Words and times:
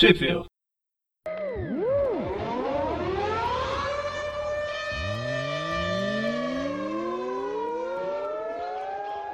Tripville. 0.00 0.46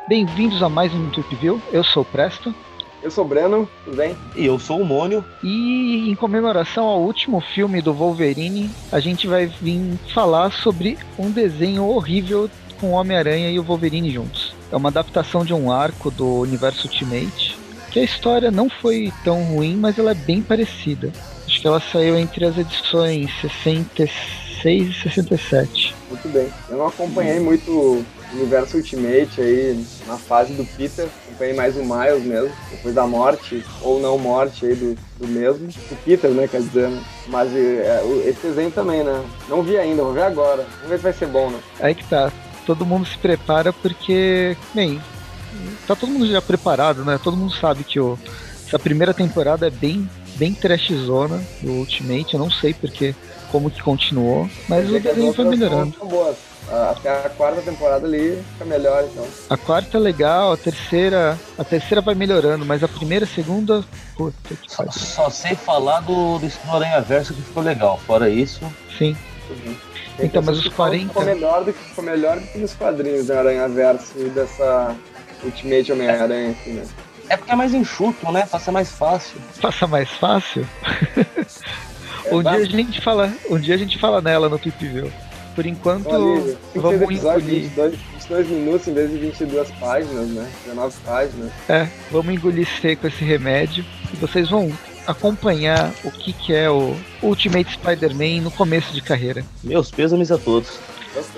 Bem-vindos 0.08 0.60
a 0.64 0.68
mais 0.68 0.92
um 0.92 1.08
Tripville. 1.10 1.62
Eu 1.72 1.84
sou 1.84 2.02
o 2.02 2.04
Presto. 2.04 2.52
Eu 3.00 3.12
sou 3.12 3.24
o 3.24 3.28
Breno, 3.28 3.68
tudo 3.84 3.96
bem? 3.96 4.16
E 4.34 4.44
eu 4.44 4.58
sou 4.58 4.80
o 4.80 4.84
Mônio. 4.84 5.24
E 5.40 6.10
em 6.10 6.16
comemoração 6.16 6.84
ao 6.84 7.00
último 7.00 7.40
filme 7.40 7.80
do 7.80 7.94
Wolverine, 7.94 8.68
a 8.90 8.98
gente 8.98 9.28
vai 9.28 9.46
vir 9.46 9.96
falar 10.12 10.50
sobre 10.50 10.98
um 11.16 11.30
desenho 11.30 11.84
horrível 11.84 12.50
com 12.80 12.88
o 12.88 12.94
Homem-Aranha 12.94 13.52
e 13.52 13.58
o 13.60 13.62
Wolverine 13.62 14.10
juntos. 14.10 14.52
É 14.72 14.74
uma 14.74 14.88
adaptação 14.88 15.44
de 15.44 15.54
um 15.54 15.70
arco 15.70 16.10
do 16.10 16.40
universo 16.40 16.88
Ultimate, 16.88 17.56
que 17.96 18.00
a 18.00 18.04
história 18.04 18.50
não 18.50 18.68
foi 18.68 19.10
tão 19.24 19.42
ruim, 19.42 19.74
mas 19.74 19.98
ela 19.98 20.10
é 20.10 20.14
bem 20.14 20.42
parecida. 20.42 21.10
Acho 21.46 21.62
que 21.62 21.66
ela 21.66 21.80
saiu 21.80 22.18
entre 22.18 22.44
as 22.44 22.58
edições 22.58 23.30
66 23.40 24.90
e 24.90 24.92
67. 25.02 25.94
Muito 26.10 26.28
bem. 26.28 26.46
Eu 26.68 26.76
não 26.76 26.88
acompanhei 26.88 27.40
muito 27.40 27.70
o 27.70 28.04
universo 28.34 28.76
Ultimate 28.76 29.40
aí 29.40 29.82
na 30.06 30.18
fase 30.18 30.52
do 30.52 30.66
Peter. 30.76 31.08
Acompanhei 31.24 31.54
mais 31.54 31.74
o 31.74 31.82
Miles 31.82 32.22
mesmo, 32.22 32.52
depois 32.70 32.94
da 32.94 33.06
morte 33.06 33.64
ou 33.80 33.98
não 33.98 34.18
morte 34.18 34.66
aí 34.66 34.74
do, 34.74 34.94
do 35.18 35.26
mesmo. 35.26 35.66
O 35.90 35.96
Peter, 36.04 36.30
né, 36.32 36.46
quer 36.46 36.60
dizer, 36.60 36.90
né? 36.90 37.02
Mas 37.28 37.50
é, 37.54 38.02
esse 38.26 38.46
desenho 38.46 38.70
também, 38.70 39.02
né? 39.02 39.24
Não 39.48 39.62
vi 39.62 39.78
ainda, 39.78 40.02
vou 40.02 40.12
ver 40.12 40.24
agora. 40.24 40.66
Vamos 40.82 40.90
ver 40.90 40.96
se 40.98 41.02
vai 41.02 41.12
ser 41.14 41.28
bom, 41.28 41.48
né? 41.48 41.58
Aí 41.80 41.94
que 41.94 42.04
tá. 42.04 42.30
Todo 42.66 42.84
mundo 42.84 43.06
se 43.06 43.16
prepara 43.16 43.72
porque, 43.72 44.54
bem, 44.74 45.00
tá 45.86 45.94
todo 45.94 46.10
mundo 46.10 46.26
já 46.30 46.42
preparado, 46.42 47.04
né? 47.04 47.18
Todo 47.22 47.36
mundo 47.36 47.52
sabe 47.54 47.84
que 47.84 47.98
o, 48.00 48.18
essa 48.66 48.78
primeira 48.78 49.14
temporada 49.14 49.66
é 49.66 49.70
bem, 49.70 50.08
bem 50.36 50.52
trashzona 50.52 51.42
do 51.62 51.72
Ultimate. 51.72 52.34
Eu 52.34 52.40
não 52.40 52.50
sei 52.50 52.74
porque, 52.74 53.14
como 53.50 53.70
que 53.70 53.82
continuou, 53.82 54.48
mas 54.68 54.90
o 54.90 54.98
desenho 54.98 55.32
foi 55.32 55.44
melhorando. 55.44 55.94
Até 56.68 57.10
a 57.10 57.30
quarta 57.30 57.62
temporada 57.62 58.06
ali 58.06 58.42
fica 58.52 58.64
melhor, 58.64 59.04
então. 59.04 59.24
A 59.48 59.56
quarta 59.56 59.98
é 59.98 60.00
legal, 60.00 60.52
a 60.52 60.56
terceira, 60.56 61.38
a 61.56 61.62
terceira 61.62 62.00
vai 62.00 62.16
melhorando, 62.16 62.66
mas 62.66 62.82
a 62.82 62.88
primeira, 62.88 63.24
a 63.24 63.28
segunda, 63.28 63.84
puta 64.16 64.36
que 64.48 64.72
só, 64.72 64.84
só 64.90 65.30
sei 65.30 65.54
falar 65.54 66.00
do, 66.00 66.40
do 66.40 66.50
Aranha 66.72 67.00
Verso 67.00 67.32
que 67.32 67.42
ficou 67.42 67.62
legal. 67.62 68.00
Fora 68.04 68.28
isso, 68.28 68.60
sim. 68.98 69.16
Uhum. 69.48 69.76
Então, 70.18 70.42
mas 70.42 70.58
os 70.58 70.68
40. 70.68 71.08
Ficou 71.08 71.24
melhor 71.24 71.64
do 71.64 71.72
que 71.72 71.84
ficou 71.84 72.04
melhor 72.04 72.40
do 72.40 72.46
que 72.46 72.58
nos 72.58 72.74
quadrinhos 72.74 73.26
da 73.26 73.38
Aranha 73.38 73.68
Verso 73.68 74.12
e 74.16 74.28
dessa 74.30 74.96
Ultimate 75.44 75.92
Homem-Aranha 75.92 76.50
aqui, 76.50 76.70
né? 76.70 76.84
É 77.28 77.36
porque 77.36 77.52
é 77.52 77.56
mais 77.56 77.74
enxuto, 77.74 78.30
né? 78.30 78.46
Passa 78.46 78.70
mais 78.70 78.90
fácil. 78.90 79.40
Passa 79.60 79.86
mais 79.86 80.08
fácil? 80.10 80.66
um, 82.30 82.42
dia 82.42 82.52
a 82.52 82.64
gente 82.64 83.00
fala, 83.00 83.32
um 83.50 83.58
dia 83.58 83.74
a 83.74 83.78
gente 83.78 83.98
fala 83.98 84.20
nela 84.20 84.48
no 84.48 84.58
Tweep 84.58 84.86
View. 84.86 85.12
Por 85.54 85.66
enquanto, 85.66 86.10
vamos 86.74 87.10
engolir. 87.10 87.62
22, 87.62 87.98
22 88.12 88.48
minutos 88.48 88.88
em 88.88 88.94
vez 88.94 89.10
de 89.10 89.18
22 89.18 89.70
páginas, 89.72 90.28
né? 90.28 90.48
19 90.64 90.96
páginas. 91.04 91.52
É, 91.68 91.88
vamos 92.10 92.34
engolir 92.34 92.68
seco 92.80 93.06
esse 93.06 93.24
remédio. 93.24 93.84
E 94.12 94.16
vocês 94.16 94.50
vão 94.50 94.70
acompanhar 95.06 95.92
o 96.04 96.10
que, 96.10 96.32
que 96.32 96.54
é 96.54 96.68
o 96.70 96.94
Ultimate 97.22 97.72
Spider-Man 97.72 98.42
no 98.42 98.50
começo 98.50 98.92
de 98.92 99.00
carreira. 99.00 99.44
Meus 99.64 99.90
pêsames 99.90 100.30
a 100.30 100.38
todos. 100.38 100.78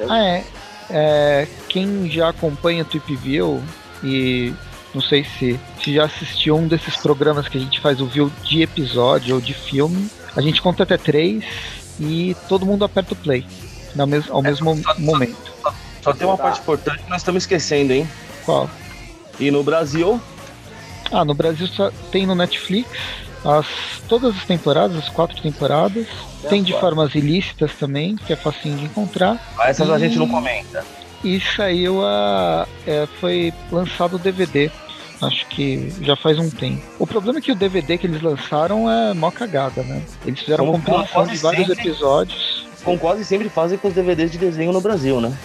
Ah, 0.09 0.25
é. 0.25 0.45
é 0.91 1.49
quem 1.69 2.11
já 2.11 2.31
acompanha 2.31 2.83
o 2.83 2.87
Tweep 2.87 3.15
View 3.17 3.63
e 4.03 4.53
não 4.95 5.03
sei 5.03 5.25
se, 5.25 5.59
se 5.83 5.95
já 5.95 6.05
assistiu 6.05 6.57
um 6.57 6.67
desses 6.67 6.97
programas 6.97 7.49
que 7.49 7.59
a 7.59 7.61
gente 7.61 7.81
faz 7.81 8.01
o 8.01 8.07
view 8.07 8.33
de 8.45 8.63
episódio 8.63 9.35
ou 9.35 9.41
de 9.41 9.55
filme. 9.55 10.09
A 10.37 10.41
gente 10.41 10.63
conta 10.63 10.83
até 10.83 10.97
três 10.97 11.45
e 12.01 12.37
todo 12.49 12.67
mundo 12.67 12.85
aperta 12.85 13.13
o 13.15 13.17
play 13.17 13.45
no 13.95 14.07
mesmo, 14.07 14.33
ao 14.33 14.41
é, 14.41 14.49
mesmo 14.49 14.77
só, 14.77 14.99
momento. 14.99 15.53
Só, 15.63 15.75
só, 16.03 16.13
tem 16.13 16.27
uma 16.27 16.37
tá. 16.37 16.45
parte 16.45 16.61
importante 16.61 17.03
que 17.03 17.11
nós 17.11 17.20
estamos 17.20 17.42
esquecendo, 17.42 17.92
hein? 17.92 18.08
Qual? 18.45 18.70
E 19.39 19.51
no 19.51 19.63
Brasil? 19.63 20.20
Ah, 21.11 21.25
no 21.25 21.35
Brasil 21.35 21.67
só 21.67 21.91
tem 22.11 22.27
no 22.27 22.35
Netflix 22.35 22.89
as, 23.45 23.67
todas 24.08 24.37
as 24.37 24.45
temporadas, 24.45 24.97
as 24.97 25.08
quatro 25.08 25.41
temporadas. 25.41 26.07
É 26.45 26.48
tem 26.48 26.63
de 26.63 26.73
formas 26.79 27.14
ilícitas 27.14 27.73
também, 27.75 28.17
que 28.17 28.33
é 28.33 28.37
facinho 28.37 28.77
de 28.77 28.85
encontrar. 28.85 29.41
Ah, 29.58 29.69
essas 29.69 29.89
e... 29.89 29.92
a 29.92 29.98
gente 29.98 30.19
não 30.19 30.29
comenta. 30.29 30.85
E 31.24 31.40
saiu 31.40 32.05
a. 32.05 32.67
É, 32.86 33.06
foi 33.20 33.52
lançado 33.70 34.17
o 34.17 34.18
DVD. 34.18 34.70
Acho 35.20 35.46
que 35.48 35.92
já 36.01 36.14
faz 36.14 36.39
um 36.39 36.48
tempo. 36.48 36.80
O 36.98 37.06
problema 37.06 37.39
é 37.39 37.42
que 37.42 37.51
o 37.51 37.56
DVD 37.56 37.98
que 37.98 38.06
eles 38.06 38.23
lançaram 38.23 38.89
é 38.90 39.12
mó 39.14 39.30
cagada, 39.30 39.83
né? 39.83 40.02
Eles 40.24 40.40
fizeram 40.40 40.67
Como 40.67 40.78
compilação 40.78 41.27
de 41.27 41.36
vários 41.39 41.67
sempre, 41.67 41.89
episódios. 41.89 42.67
Como 42.84 42.98
quase 42.98 43.24
sempre 43.24 43.48
fazem 43.48 43.77
com 43.78 43.89
os 43.89 43.95
DVDs 43.95 44.30
de 44.30 44.39
desenho 44.39 44.73
no 44.73 44.80
Brasil, 44.80 45.20
né? 45.20 45.36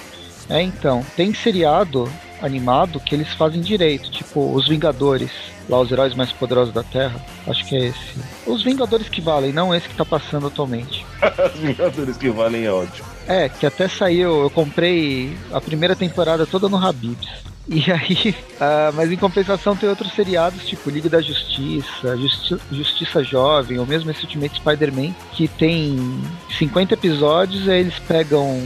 É, 0.50 0.62
então. 0.62 1.03
Tem 1.16 1.33
seriado 1.33 2.07
animado 2.41 3.00
que 3.00 3.16
eles 3.16 3.29
fazem 3.33 3.62
direito, 3.62 4.12
tipo 4.12 4.53
Os 4.53 4.67
Vingadores, 4.67 5.31
lá 5.69 5.79
os 5.79 5.91
heróis 5.91 6.13
mais 6.13 6.31
poderosos 6.31 6.73
da 6.73 6.83
Terra. 6.83 7.16
Acho 7.47 7.66
que 7.66 7.75
é 7.75 7.85
esse. 7.88 8.16
Os 8.45 8.62
Vingadores 8.63 9.09
que 9.09 9.22
valem, 9.22 9.51
não 9.51 9.73
esse 9.73 9.88
que 9.88 9.95
tá 9.95 10.06
passando 10.06 10.47
atualmente. 10.47 11.06
os 11.53 11.59
Vingadores 11.59 12.17
que 12.17 12.29
valem 12.29 12.66
é 12.66 12.72
ótimo. 12.72 13.07
É, 13.28 13.47
que 13.47 13.66
até 13.66 13.88
saiu, 13.88 14.44
eu 14.44 14.50
comprei 14.50 15.35
a 15.51 15.61
primeira 15.61 15.95
temporada 15.95 16.45
toda 16.45 16.67
no 16.67 16.78
Habibs. 16.78 17.29
E 17.67 17.79
aí, 17.91 18.35
uh, 18.56 18.94
mas 18.94 19.11
em 19.11 19.16
compensação 19.16 19.75
tem 19.75 19.88
outros 19.88 20.13
seriados, 20.13 20.66
tipo 20.66 20.89
Liga 20.89 21.09
da 21.09 21.22
Justiça, 21.22 22.17
Justi 22.17 22.57
Justiça 22.72 23.23
Jovem, 23.23 23.79
ou 23.79 23.85
mesmo 23.85 24.12
esse 24.12 24.23
Ultimate 24.23 24.56
Spider-Man, 24.57 25.13
que 25.31 25.47
tem 25.47 26.22
50 26.57 26.94
episódios, 26.94 27.67
aí 27.69 27.79
eles 27.79 28.00
pegam 28.00 28.62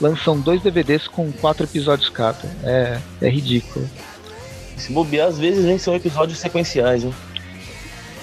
lançam 0.00 0.38
dois 0.38 0.60
DVDs 0.60 1.06
com 1.06 1.30
quatro 1.32 1.64
episódios 1.64 2.08
cada. 2.08 2.44
É, 2.64 2.98
é 3.22 3.28
ridículo. 3.28 3.88
Se 4.76 4.92
bobear, 4.92 5.28
às 5.28 5.38
vezes 5.38 5.64
nem 5.64 5.78
são 5.78 5.94
episódios 5.94 6.38
sequenciais, 6.38 7.04
hein? 7.04 7.14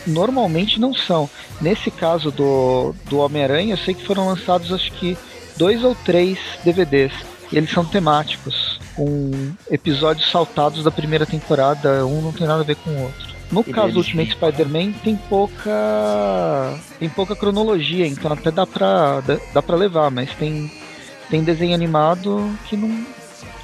Normalmente 0.05 0.79
não 0.79 0.93
são. 0.93 1.29
Nesse 1.61 1.89
caso 1.89 2.29
do, 2.29 2.93
do 3.05 3.19
Homem-Aranha, 3.19 3.73
eu 3.73 3.77
sei 3.77 3.93
que 3.93 4.05
foram 4.05 4.27
lançados 4.27 4.73
acho 4.73 4.91
que 4.93 5.17
dois 5.57 5.83
ou 5.83 5.95
três 5.95 6.39
DVDs. 6.63 7.13
E 7.51 7.57
eles 7.57 7.69
são 7.69 7.83
temáticos, 7.83 8.79
com 8.95 9.31
episódios 9.69 10.29
saltados 10.31 10.83
da 10.83 10.91
primeira 10.91 11.25
temporada, 11.25 12.05
um 12.05 12.21
não 12.21 12.31
tem 12.31 12.47
nada 12.47 12.61
a 12.61 12.65
ver 12.65 12.75
com 12.75 12.89
o 12.89 13.01
outro. 13.03 13.31
No 13.51 13.63
que 13.63 13.73
caso 13.73 13.91
do 13.91 13.97
Ultimate 13.97 14.31
Spider-Man 14.31 14.93
tem 15.03 15.17
pouca 15.17 16.79
tem 16.97 17.09
pouca 17.09 17.35
cronologia, 17.35 18.07
então 18.07 18.31
até 18.31 18.49
dá 18.49 18.65
pra, 18.65 19.19
dá, 19.19 19.37
dá 19.53 19.61
pra 19.61 19.75
levar, 19.75 20.09
mas 20.09 20.33
tem 20.35 20.71
tem 21.29 21.43
desenho 21.43 21.75
animado 21.75 22.49
que 22.69 22.77
não 22.77 23.05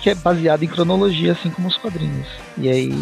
que 0.02 0.10
é 0.10 0.16
baseado 0.16 0.64
em 0.64 0.68
cronologia, 0.68 1.32
assim 1.32 1.50
como 1.50 1.68
os 1.68 1.78
quadrinhos. 1.78 2.28
E 2.58 2.70
aí, 2.70 2.94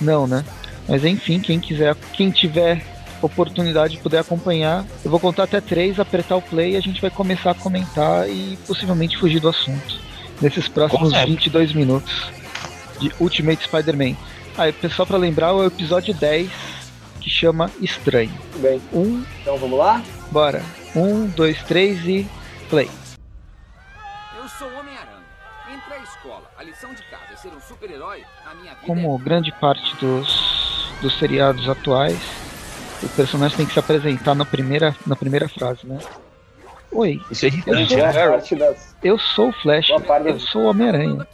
não, 0.00 0.26
né? 0.26 0.44
Mas 0.88 1.04
enfim, 1.04 1.40
quem 1.40 1.60
quiser, 1.60 1.94
quem 2.12 2.30
tiver 2.30 2.84
oportunidade 3.22 3.96
de 3.96 4.02
poder 4.02 4.18
acompanhar, 4.18 4.84
eu 5.04 5.10
vou 5.10 5.20
contar 5.20 5.44
até 5.44 5.60
três, 5.60 5.98
apertar 5.98 6.36
o 6.36 6.42
play 6.42 6.72
e 6.72 6.76
a 6.76 6.80
gente 6.80 7.00
vai 7.00 7.10
começar 7.10 7.50
a 7.50 7.54
comentar 7.54 8.28
e 8.28 8.58
possivelmente 8.66 9.16
fugir 9.16 9.40
do 9.40 9.48
assunto. 9.48 10.00
Nesses 10.40 10.68
próximos 10.68 11.12
22 11.12 11.72
minutos 11.72 12.30
de 13.00 13.12
Ultimate 13.20 13.64
Spider-Man. 13.64 14.16
Ah, 14.56 14.72
pessoal, 14.72 15.06
para 15.06 15.16
lembrar, 15.16 15.48
é 15.48 15.52
o 15.52 15.66
episódio 15.66 16.14
10 16.14 16.50
que 17.20 17.30
chama 17.30 17.70
Estranho. 17.80 18.32
Bem. 18.56 18.80
Um. 18.92 19.24
Então 19.42 19.58
vamos 19.58 19.78
lá? 19.78 20.02
Bora. 20.30 20.62
Um, 20.94 21.26
dois, 21.26 21.62
três 21.64 22.04
e 22.06 22.26
play. 22.68 22.88
Como 28.86 29.16
grande 29.18 29.52
parte 29.52 29.94
dos, 29.96 30.90
dos 31.00 31.18
seriados 31.18 31.68
atuais, 31.68 32.18
o 33.02 33.08
personagem 33.10 33.56
tem 33.56 33.66
que 33.66 33.72
se 33.72 33.78
apresentar 33.78 34.34
na 34.34 34.44
primeira, 34.44 34.94
na 35.06 35.16
primeira 35.16 35.48
frase, 35.48 35.86
né? 35.86 35.98
Oi. 36.90 37.20
Isso 37.30 37.44
é 37.44 37.48
irritante, 37.48 37.94
eu 37.94 37.98
sou, 37.98 38.66
é, 38.66 38.76
eu 39.02 39.18
sou 39.18 39.48
o 39.48 39.52
Flash, 39.52 39.90
eu 40.24 40.40
sou 40.40 40.62
o 40.62 40.66
Homem-Aranha. 40.66 41.26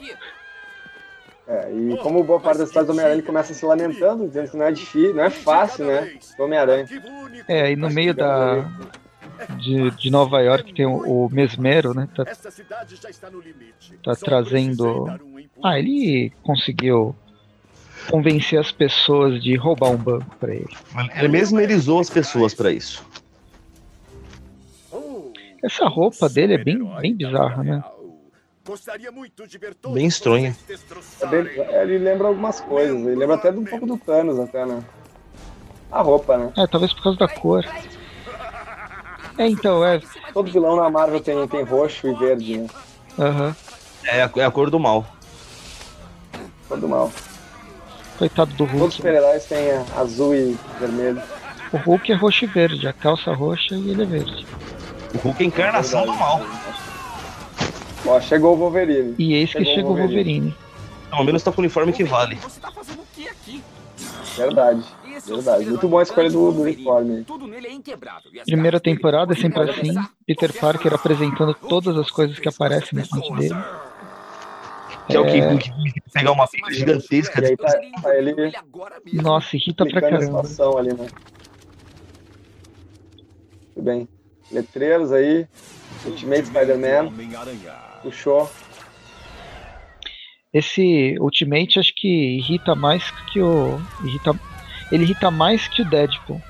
É, 1.47 1.71
e 1.73 1.97
como 1.99 2.25
boa 2.25 2.41
parte 2.41 2.59
das 2.59 2.69
histórias 2.69 2.87
do 2.87 2.93
Homem-Aranha 2.93 3.23
começa 3.23 3.53
se 3.53 3.65
lamentando, 3.65 4.27
dizendo 4.27 4.51
que 4.51 4.57
não 4.57 4.65
é 4.65 4.73
difícil, 4.73 5.15
não 5.15 5.25
é 5.25 5.31
fácil, 5.31 5.87
né? 5.87 6.19
Homem-Aranha. 6.39 6.87
É, 7.47 7.71
e 7.71 7.77
no 7.77 7.91
meio 7.91 8.15
da, 8.15 8.67
de, 9.59 9.91
de 9.91 10.11
Nova 10.11 10.41
York 10.41 10.73
tem 10.73 10.87
o, 10.87 11.27
o 11.27 11.31
Mesmero, 11.31 11.93
né? 11.95 12.09
Tá, 12.17 12.25
tá 14.03 14.17
trazendo. 14.17 15.07
Ah, 15.63 15.79
ele 15.79 16.33
conseguiu 16.43 17.15
convencer 18.11 18.59
as 18.59 18.71
pessoas 18.71 19.43
de 19.43 19.57
roubar 19.57 19.91
um 19.91 19.97
banco 19.97 20.37
para 20.37 20.55
ele. 20.55 20.77
Ele 21.17 21.29
mesmo 21.29 21.61
ele 21.61 21.75
usou 21.75 22.01
as 22.01 22.11
pessoas 22.11 22.55
para 22.55 22.71
isso. 22.71 23.05
Essa 25.63 25.87
roupa 25.87 26.29
dele 26.29 26.55
é 26.55 26.59
bem, 26.59 26.79
bem 27.01 27.15
bizarra, 27.15 27.63
né? 27.63 27.83
Bem 29.93 30.07
estranha. 30.07 30.57
É 31.21 31.27
bem, 31.27 31.41
ele 31.83 31.99
lembra 31.99 32.29
algumas 32.29 32.61
coisas. 32.61 32.99
Ele 32.99 33.15
lembra 33.17 33.37
até 33.37 33.51
um 33.51 33.65
pouco 33.65 33.87
do 33.87 33.97
Thanos, 33.97 34.39
até, 34.39 34.67
né? 34.67 34.83
A 35.91 36.03
roupa, 36.03 36.37
né? 36.37 36.53
É, 36.57 36.67
talvez 36.67 36.93
por 36.93 37.03
causa 37.03 37.19
da 37.19 37.29
cor. 37.29 37.65
É, 39.39 39.49
então, 39.49 39.85
é. 39.85 40.01
Todo 40.33 40.51
vilão 40.51 40.77
na 40.77 40.89
Marvel 40.91 41.21
tem, 41.21 41.47
tem 41.49 41.63
roxo 41.63 42.09
e 42.09 42.15
verde, 42.15 42.59
né? 42.59 42.67
Aham. 43.19 43.57
É 44.05 44.23
a, 44.23 44.31
é 44.37 44.45
a 44.45 44.51
cor 44.51 44.71
do 44.71 44.79
mal. 44.79 45.07
Todo 46.69 46.89
mal. 46.89 47.11
Coitado 48.19 48.51
do 48.53 48.59
Todos 48.59 48.75
os 48.75 48.81
Hulk. 48.81 48.95
super-heróis 48.97 49.45
têm 49.47 49.59
é, 49.59 49.85
azul 49.97 50.35
e 50.35 50.57
vermelho. 50.79 51.21
O 51.73 51.77
Hulk 51.77 52.13
é 52.13 52.15
roxo 52.15 52.45
e 52.45 52.47
verde, 52.47 52.87
a 52.87 52.93
calça 52.93 53.33
roxa 53.33 53.75
e 53.75 53.91
ele 53.91 54.03
é 54.03 54.07
verde. 54.07 54.47
O 55.15 55.19
Hulk 55.19 55.43
é 55.43 55.45
a 55.45 55.49
encarnação 55.49 56.07
do 56.07 56.15
mal. 56.15 56.41
Ó, 58.07 58.21
chegou 58.21 58.55
o 58.55 58.57
Wolverine. 58.57 59.15
E 59.19 59.35
eis 59.35 59.53
que 59.53 59.65
Chegou 59.65 59.73
o 59.73 59.75
chega 59.75 59.89
o 59.89 59.97
Wolverine. 59.97 60.41
Wolverine. 60.41 60.55
Pelo 61.11 61.25
menos 61.25 61.43
tá 61.43 61.51
com 61.51 61.61
o 61.61 61.65
uniforme 61.65 61.93
que 61.93 62.05
vale. 62.05 62.37
Você 62.37 62.61
tá 62.61 62.71
fazendo 62.71 63.01
o 63.01 63.07
que 63.15 63.29
aqui? 63.29 63.63
Verdade. 64.37 64.85
É 65.05 65.21
Verdade. 65.21 65.67
Muito 65.67 65.89
boa 65.89 66.03
a 66.03 66.05
escolha 66.05 66.29
do, 66.31 66.53
do 66.53 66.63
uniforme. 66.63 67.25
Tudo 67.25 67.47
nele 67.47 67.69
é 67.69 68.43
Primeira 68.45 68.81
temporada 68.81 69.33
é 69.33 69.37
sempre 69.37 69.61
atravessar 69.63 70.01
assim. 70.01 70.09
Peter 70.27 70.53
qualquer 70.53 70.61
Parker 70.61 70.95
apresentando 70.95 71.55
todas 71.55 71.97
as 71.97 72.11
coisas 72.11 72.39
que 72.39 72.49
aparecem 72.49 72.99
na 72.99 73.05
frente 73.05 73.33
dele. 73.35 73.55
Que 75.07 75.17
é, 75.17 75.21
o 75.21 75.27
que, 75.27 75.39
É. 75.39 75.53
o 75.53 75.59
que 75.59 76.01
pegar 76.13 76.33
uma 76.33 76.47
pilha 76.49 76.73
gigantesca 76.73 77.43
E 77.43 77.47
aí 77.47 77.57
tá, 77.57 77.79
tá 78.03 78.17
ele 78.17 78.35
mesmo. 78.35 78.59
Nossa, 79.13 79.57
irrita 79.57 79.85
pra 79.85 80.01
caramba. 80.01 80.43
ali, 80.79 80.95
né? 80.95 81.07
Tudo 83.75 83.85
bem. 83.85 84.09
Letreiros 84.51 85.13
aí. 85.13 85.47
Ultimate 86.07 86.47
Spider-Man. 86.47 87.13
Puxou. 88.03 88.51
Esse 90.53 91.17
Ultimate 91.19 91.81
acho 91.81 91.93
que 91.95 92.37
irrita 92.39 92.75
mais 92.75 93.11
que 93.33 93.41
o. 93.41 93.81
Irrita... 94.05 94.39
Ele 94.93 95.03
irrita 95.03 95.31
mais 95.31 95.67
que 95.67 95.83
o 95.83 95.85
Deadpool. 95.85 96.41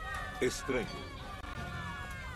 Estranho. 0.43 0.87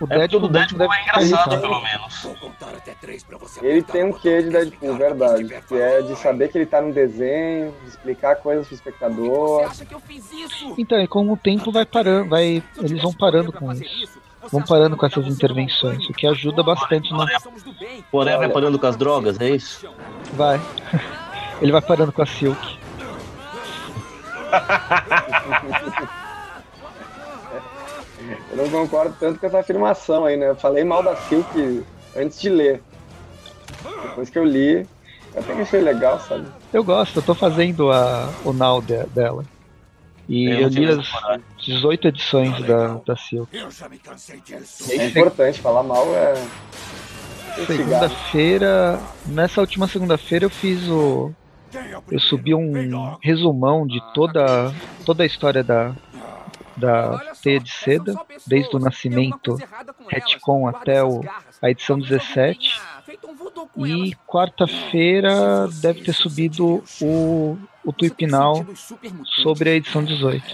O 0.00 0.04
É 0.12 0.24
o 0.24 0.28
do 0.28 0.48
Deadpool, 0.48 0.78
Deadpool 0.78 0.92
é 0.94 1.02
engraçado, 1.02 1.60
pelo 1.60 1.80
menos. 1.82 2.22
Vou 2.22 2.34
contar 2.36 2.68
até 2.68 2.94
três 2.94 3.24
pra 3.24 3.36
você 3.36 3.64
Ele 3.64 3.82
tem 3.82 4.04
um 4.04 4.12
quê 4.12 4.42
de 4.42 4.50
Deadpool, 4.50 4.96
verdade. 4.96 5.62
Que 5.66 5.74
é 5.74 6.02
de 6.02 6.14
saber 6.16 6.48
que 6.48 6.58
ele 6.58 6.66
tá 6.66 6.80
no 6.80 6.92
desenho, 6.92 7.74
de 7.82 7.88
explicar 7.88 8.36
coisas 8.36 8.66
pro 8.66 8.76
Você 8.76 8.88
espectador. 8.88 9.64
acha 9.64 9.84
que 9.84 9.94
eu 9.94 10.00
fiz 10.00 10.30
isso? 10.32 10.74
Então, 10.78 11.00
e 11.00 11.08
com 11.08 11.30
o 11.30 11.36
tempo 11.36 11.72
vai 11.72 11.84
parando, 11.84 12.28
vai. 12.30 12.62
Eles 12.78 13.02
vão 13.02 13.12
parando 13.12 13.52
com 13.52 13.72
isso. 13.72 14.18
Vão 14.52 14.62
parando 14.62 14.96
com 14.96 15.04
essas 15.04 15.26
intervenções, 15.26 16.08
o 16.08 16.12
que 16.12 16.26
ajuda 16.26 16.62
bastante 16.62 17.10
bem. 17.78 18.04
Porém, 18.10 18.38
vai 18.38 18.48
parando 18.48 18.78
com 18.78 18.86
as 18.86 18.96
drogas, 18.96 19.38
é 19.40 19.50
isso? 19.50 19.88
Vai. 20.34 20.60
Ele 21.60 21.72
vai 21.72 21.82
parando 21.82 22.12
com 22.12 22.22
a 22.22 22.26
Silk. 22.26 22.78
Eu 28.50 28.56
não 28.56 28.68
concordo 28.70 29.14
tanto 29.18 29.38
com 29.40 29.46
essa 29.46 29.58
afirmação 29.60 30.24
aí, 30.24 30.36
né? 30.36 30.50
Eu 30.50 30.56
falei 30.56 30.84
mal 30.84 31.02
da 31.02 31.16
Silk 31.16 31.84
antes 32.16 32.40
de 32.40 32.48
ler. 32.48 32.82
Depois 34.02 34.30
que 34.30 34.38
eu 34.38 34.44
li, 34.44 34.86
eu 35.34 35.40
até 35.40 35.54
que 35.54 35.60
achei 35.62 35.80
legal, 35.80 36.18
sabe? 36.20 36.46
Eu 36.72 36.82
gosto, 36.84 37.18
eu 37.18 37.22
tô 37.22 37.34
fazendo 37.34 37.90
a, 37.90 38.28
o 38.44 38.52
now 38.52 38.80
de- 38.80 39.04
dela. 39.06 39.44
E 40.28 40.46
Eu 40.46 40.52
eu, 40.52 40.60
não 40.62 40.68
li 40.68 40.86
as 40.86 40.98
essa 40.98 41.10
coragem. 41.20 41.44
18 41.64 42.08
edições 42.08 42.66
da, 42.66 43.00
da 43.06 43.16
Silk. 43.16 43.56
Eu 43.56 43.70
já 43.70 43.88
me 43.88 43.98
cansei 43.98 44.40
disso. 44.40 44.92
É 44.92 45.06
importante, 45.06 45.60
falar 45.60 45.82
mal 45.82 46.06
é. 46.14 46.34
Segunda-feira, 47.66 48.98
nessa 49.26 49.60
última 49.60 49.88
segunda-feira 49.88 50.44
eu 50.44 50.50
fiz 50.50 50.86
o. 50.88 51.32
É 51.74 51.98
Eu 52.10 52.20
subi 52.20 52.54
um 52.54 53.16
resumão 53.22 53.86
de 53.86 54.00
toda, 54.14 54.72
toda 55.04 55.22
a 55.22 55.26
história 55.26 55.62
da, 55.62 55.92
da 56.78 57.18
Teia 57.42 57.60
de 57.60 57.70
Seda, 57.70 58.14
desde 58.46 58.76
o 58.76 58.78
nascimento, 58.78 59.58
retcon 60.08 60.60
Guarda 60.62 60.78
até 60.78 61.02
o, 61.04 61.20
a 61.62 61.70
edição 61.70 61.98
Talvez 61.98 62.12
eu 62.12 62.18
17. 62.18 62.58
tenha 62.58 63.02
feito 63.04 63.30
um 63.30 63.34
voodoo 63.34 63.68
com 63.68 63.86
E 63.86 64.14
quarta-feira 64.26 65.68
deve 65.80 66.02
ter 66.02 66.12
subido 66.12 66.82
o, 67.00 67.58
o 67.84 67.92
Tuipinal 67.92 68.64
sobre 69.42 69.70
a 69.70 69.74
edição 69.74 70.04
18. 70.04 70.44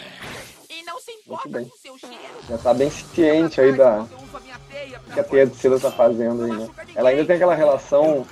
E 0.71 0.83
não 0.85 0.99
se 1.01 1.11
importa 1.13 1.49
Muito 1.49 1.59
bem. 1.59 1.69
com 1.69 1.77
seu 1.77 1.99
cheiro. 1.99 2.17
Já 2.49 2.59
tá 2.59 2.75
bem 2.75 2.91
ciente 2.91 3.61
aí 3.61 3.73
da 3.73 4.07
que 5.13 5.21
a 5.21 5.25
Teia 5.25 5.47
de 5.47 5.57
Seda 5.57 5.79
tá 5.79 5.91
fazendo 5.91 6.45
aí, 6.45 6.51
né? 6.53 6.69
Ela 6.95 7.11
ainda 7.11 7.25
tem 7.25 7.37
aquela 7.37 7.55
relação 7.55 8.27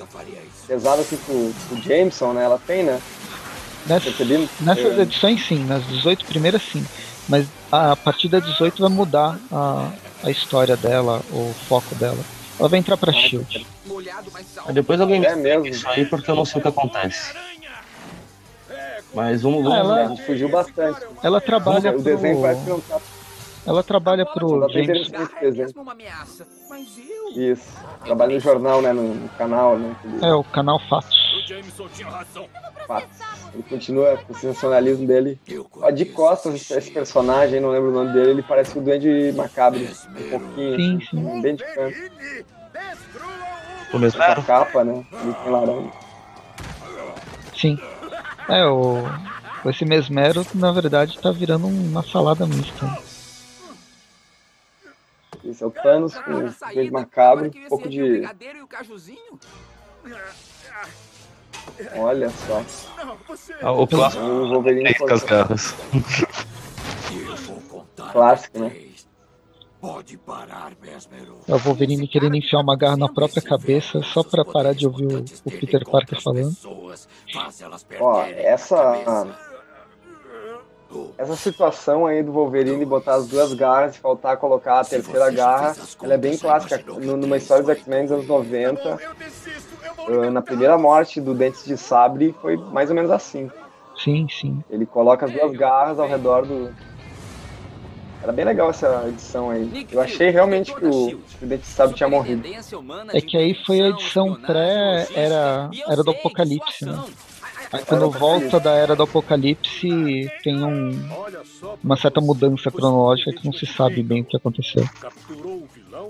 pesada 0.67 1.03
assim 1.03 1.17
com, 1.19 1.53
com 1.69 1.75
o 1.77 1.83
Jameson, 1.83 2.33
né? 2.33 2.45
Ela 2.45 2.59
tem, 2.67 2.83
né? 2.83 3.01
Nessas 4.61 4.99
É. 4.99 5.03
edições 5.03 5.45
sim, 5.47 5.65
nas 5.65 5.85
18 5.87 6.25
primeiras 6.27 6.63
sim. 6.63 6.85
Mas 7.29 7.47
a 7.71 7.95
partir 7.97 8.29
da 8.29 8.41
18 8.41 8.81
vai 8.83 8.91
mudar 8.91 9.39
a, 9.51 9.91
a 10.25 10.31
história 10.31 10.77
dela, 10.77 11.23
o 11.33 11.53
foco 11.69 11.95
dela. 11.95 12.19
Ela 12.59 12.69
vai 12.69 12.79
entrar 12.79 12.97
pra 12.97 13.13
Shield. 13.13 13.67
salvo. 14.45 14.69
Aí 14.69 14.75
depois 14.75 15.01
alguém 15.01 15.21
me 15.21 15.27
É 15.27 15.35
mesmo. 15.37 15.67
isso 15.67 15.89
aí 15.89 16.05
porque 16.05 16.31
eu 16.31 16.35
não 16.37 16.45
sei 16.45 16.59
o 16.61 16.63
que 16.63 16.69
acontece. 16.69 17.35
Mas 19.15 19.43
vamos, 19.43 19.63
vamos 19.63 19.79
ela- 19.79 20.01
A 20.05 20.09
gente 20.09 20.23
fugiu 20.25 20.49
bastante. 20.49 21.01
Ela 21.23 21.41
trabalha 21.41 21.95
O 21.95 22.01
desenho 22.03 22.41
pro, 22.41 22.57
que 22.65 22.71
não 22.71 22.81
tá 22.81 23.01
ela 23.65 23.83
trabalha 23.85 24.27
pro 24.27 24.67
James. 24.73 25.11
é 25.41 25.49
isso. 27.39 27.65
Trabalha 28.05 28.35
no 28.35 28.41
jornal, 28.41 28.83
né? 28.83 28.93
No, 28.93 29.29
canal, 29.39 29.79
né? 29.79 29.95
É 30.21 30.33
o 30.35 30.43
canal 30.43 30.81
Fatos. 30.89 31.17
Jameson 31.47 31.89
tinha 31.95 32.09
razão. 32.09 32.49
Fatos. 32.87 33.09
Ele 33.55 33.63
continua 33.69 34.17
com 34.17 34.33
o 34.33 34.37
sensacionalismo 34.37 35.07
dele. 35.07 35.39
Ó, 35.81 35.91
de 35.91 36.07
costas, 36.07 36.71
esse, 36.71 36.91
personagem, 36.91 37.61
não 37.61 37.71
lembro 37.71 37.91
o 37.91 37.93
nome 37.93 38.13
dele, 38.13 38.31
ele 38.31 38.43
parece 38.43 38.79
o 38.79 38.81
Duende 38.81 39.33
Macabro. 39.37 39.81
Um 39.81 40.31
pouquinho. 40.31 40.77
Sim, 40.77 40.97
assim, 40.97 41.07
sim. 41.11 41.43
Bem 41.43 41.55
de 41.55 41.65
canto. 41.65 41.97
Com 43.91 44.23
a 44.23 44.43
capa, 44.43 44.85
né? 44.85 45.05
Ele 45.13 45.35
tem 45.35 45.53
laranja. 45.53 45.93
Sim. 47.55 47.79
É, 48.49 48.65
o. 48.67 49.03
Esse 49.67 49.85
mesmero, 49.85 50.45
na 50.55 50.73
verdade, 50.73 51.19
tá 51.21 51.31
virando 51.31 51.69
uma 51.69 52.03
salada 52.03 52.47
mista. 52.47 52.99
Esse 55.45 55.63
é 55.63 55.67
o 55.67 55.71
Thanos 55.71 56.15
com 56.15 56.33
o 56.33 56.73
Duende 56.73 56.91
Macabro. 56.91 57.47
Um 57.47 57.69
pouco 57.69 57.89
de. 57.89 58.23
Olha 61.97 62.31
só. 62.31 62.63
Ah, 63.61 63.73
o 63.73 63.87
clássico 63.87 64.23
O 64.25 64.49
Wolverine 64.49 64.89
é 64.91 64.95
com 64.95 65.13
as 65.13 65.23
garras. 65.23 65.75
Eu 67.13 67.37
vou 67.37 67.61
contar. 67.69 68.13
Clássico, 68.13 68.59
né? 68.59 68.77
Pode 69.81 70.17
parar, 70.17 70.73
Mesmero. 70.81 71.39
É 71.49 71.55
o 71.55 71.59
Wolverine 71.59 72.07
querendo 72.07 72.37
enfiar 72.37 72.61
uma 72.61 72.77
garra 72.77 72.97
na 72.97 73.09
própria 73.09 73.43
cabeça 73.43 74.01
só 74.03 74.23
pra 74.23 74.45
parar 74.45 74.75
de 74.75 74.87
ouvir 74.87 75.07
o, 75.07 75.25
o 75.45 75.51
Peter 75.51 75.85
Parker 75.85 76.21
falando. 76.23 76.55
Ó, 78.01 78.23
essa. 78.25 79.29
Essa 81.17 81.37
situação 81.37 82.05
aí 82.07 82.23
do 82.23 82.31
Wolverine 82.33 82.85
botar 82.85 83.15
as 83.15 83.27
duas 83.27 83.55
garras 83.55 83.97
e 83.97 83.99
faltar 83.99 84.37
colocar 84.37 84.81
a 84.81 84.85
terceira 84.85 85.31
garra, 85.31 85.75
ela 86.03 86.15
é 86.15 86.19
bem 86.19 86.37
clássica. 86.37 86.85
No- 86.87 87.17
Numa 87.17 87.39
história 87.39 87.63
dos 87.65 87.73
X-Men 87.79 88.03
dos 88.03 88.13
anos 88.13 88.27
90, 88.29 88.95
ah, 88.95 88.99
na 90.31 90.43
primeira 90.43 90.77
morte 90.77 91.21
do 91.21 91.35
Dentes 91.35 91.65
de 91.65 91.77
Sabre, 91.77 92.35
foi 92.41 92.57
mais 92.57 92.91
ou 92.91 92.97
menos 92.97 93.11
assim. 93.11 93.51
Sim, 94.03 94.27
sim. 94.29 94.63
Ele 94.71 94.87
coloca 94.87 95.27
as 95.27 95.33
duas 95.33 95.53
garras 95.53 95.99
ao 95.99 96.09
redor 96.09 96.47
do. 96.47 96.75
Era 98.23 98.33
bem 98.33 98.45
legal 98.45 98.71
essa 98.71 99.05
edição 99.09 99.51
aí. 99.51 99.87
Eu 99.91 100.01
achei 100.01 100.31
realmente 100.31 100.73
que 100.75 100.85
o, 100.85 101.19
que 101.39 101.45
o 101.45 101.47
Dente 101.47 101.63
de 101.63 101.69
Sabre 101.69 101.97
tinha 101.97 102.09
morrido. 102.09 102.49
É 103.13 103.21
que 103.21 103.37
aí 103.37 103.55
foi 103.67 103.81
a 103.81 103.89
edição 103.89 104.35
pré, 104.35 105.09
era, 105.15 105.69
era 105.89 106.03
do 106.05 106.13
Apocalipse, 106.13 106.85
né? 106.85 107.03
Aí 107.73 107.85
quando 107.85 108.11
volta 108.11 108.61
da 108.61 108.73
era 108.73 108.95
do 108.95 109.03
Apocalipse 109.03 110.31
tem 110.45 110.63
um, 110.63 110.91
uma 111.83 111.97
certa 111.97 112.21
mudança 112.21 112.71
cronológica 112.71 113.33
que 113.33 113.45
não 113.45 113.53
se 113.53 113.65
sabe 113.67 114.03
bem 114.03 114.21
o 114.21 114.25
que 114.25 114.37
aconteceu. 114.37 114.85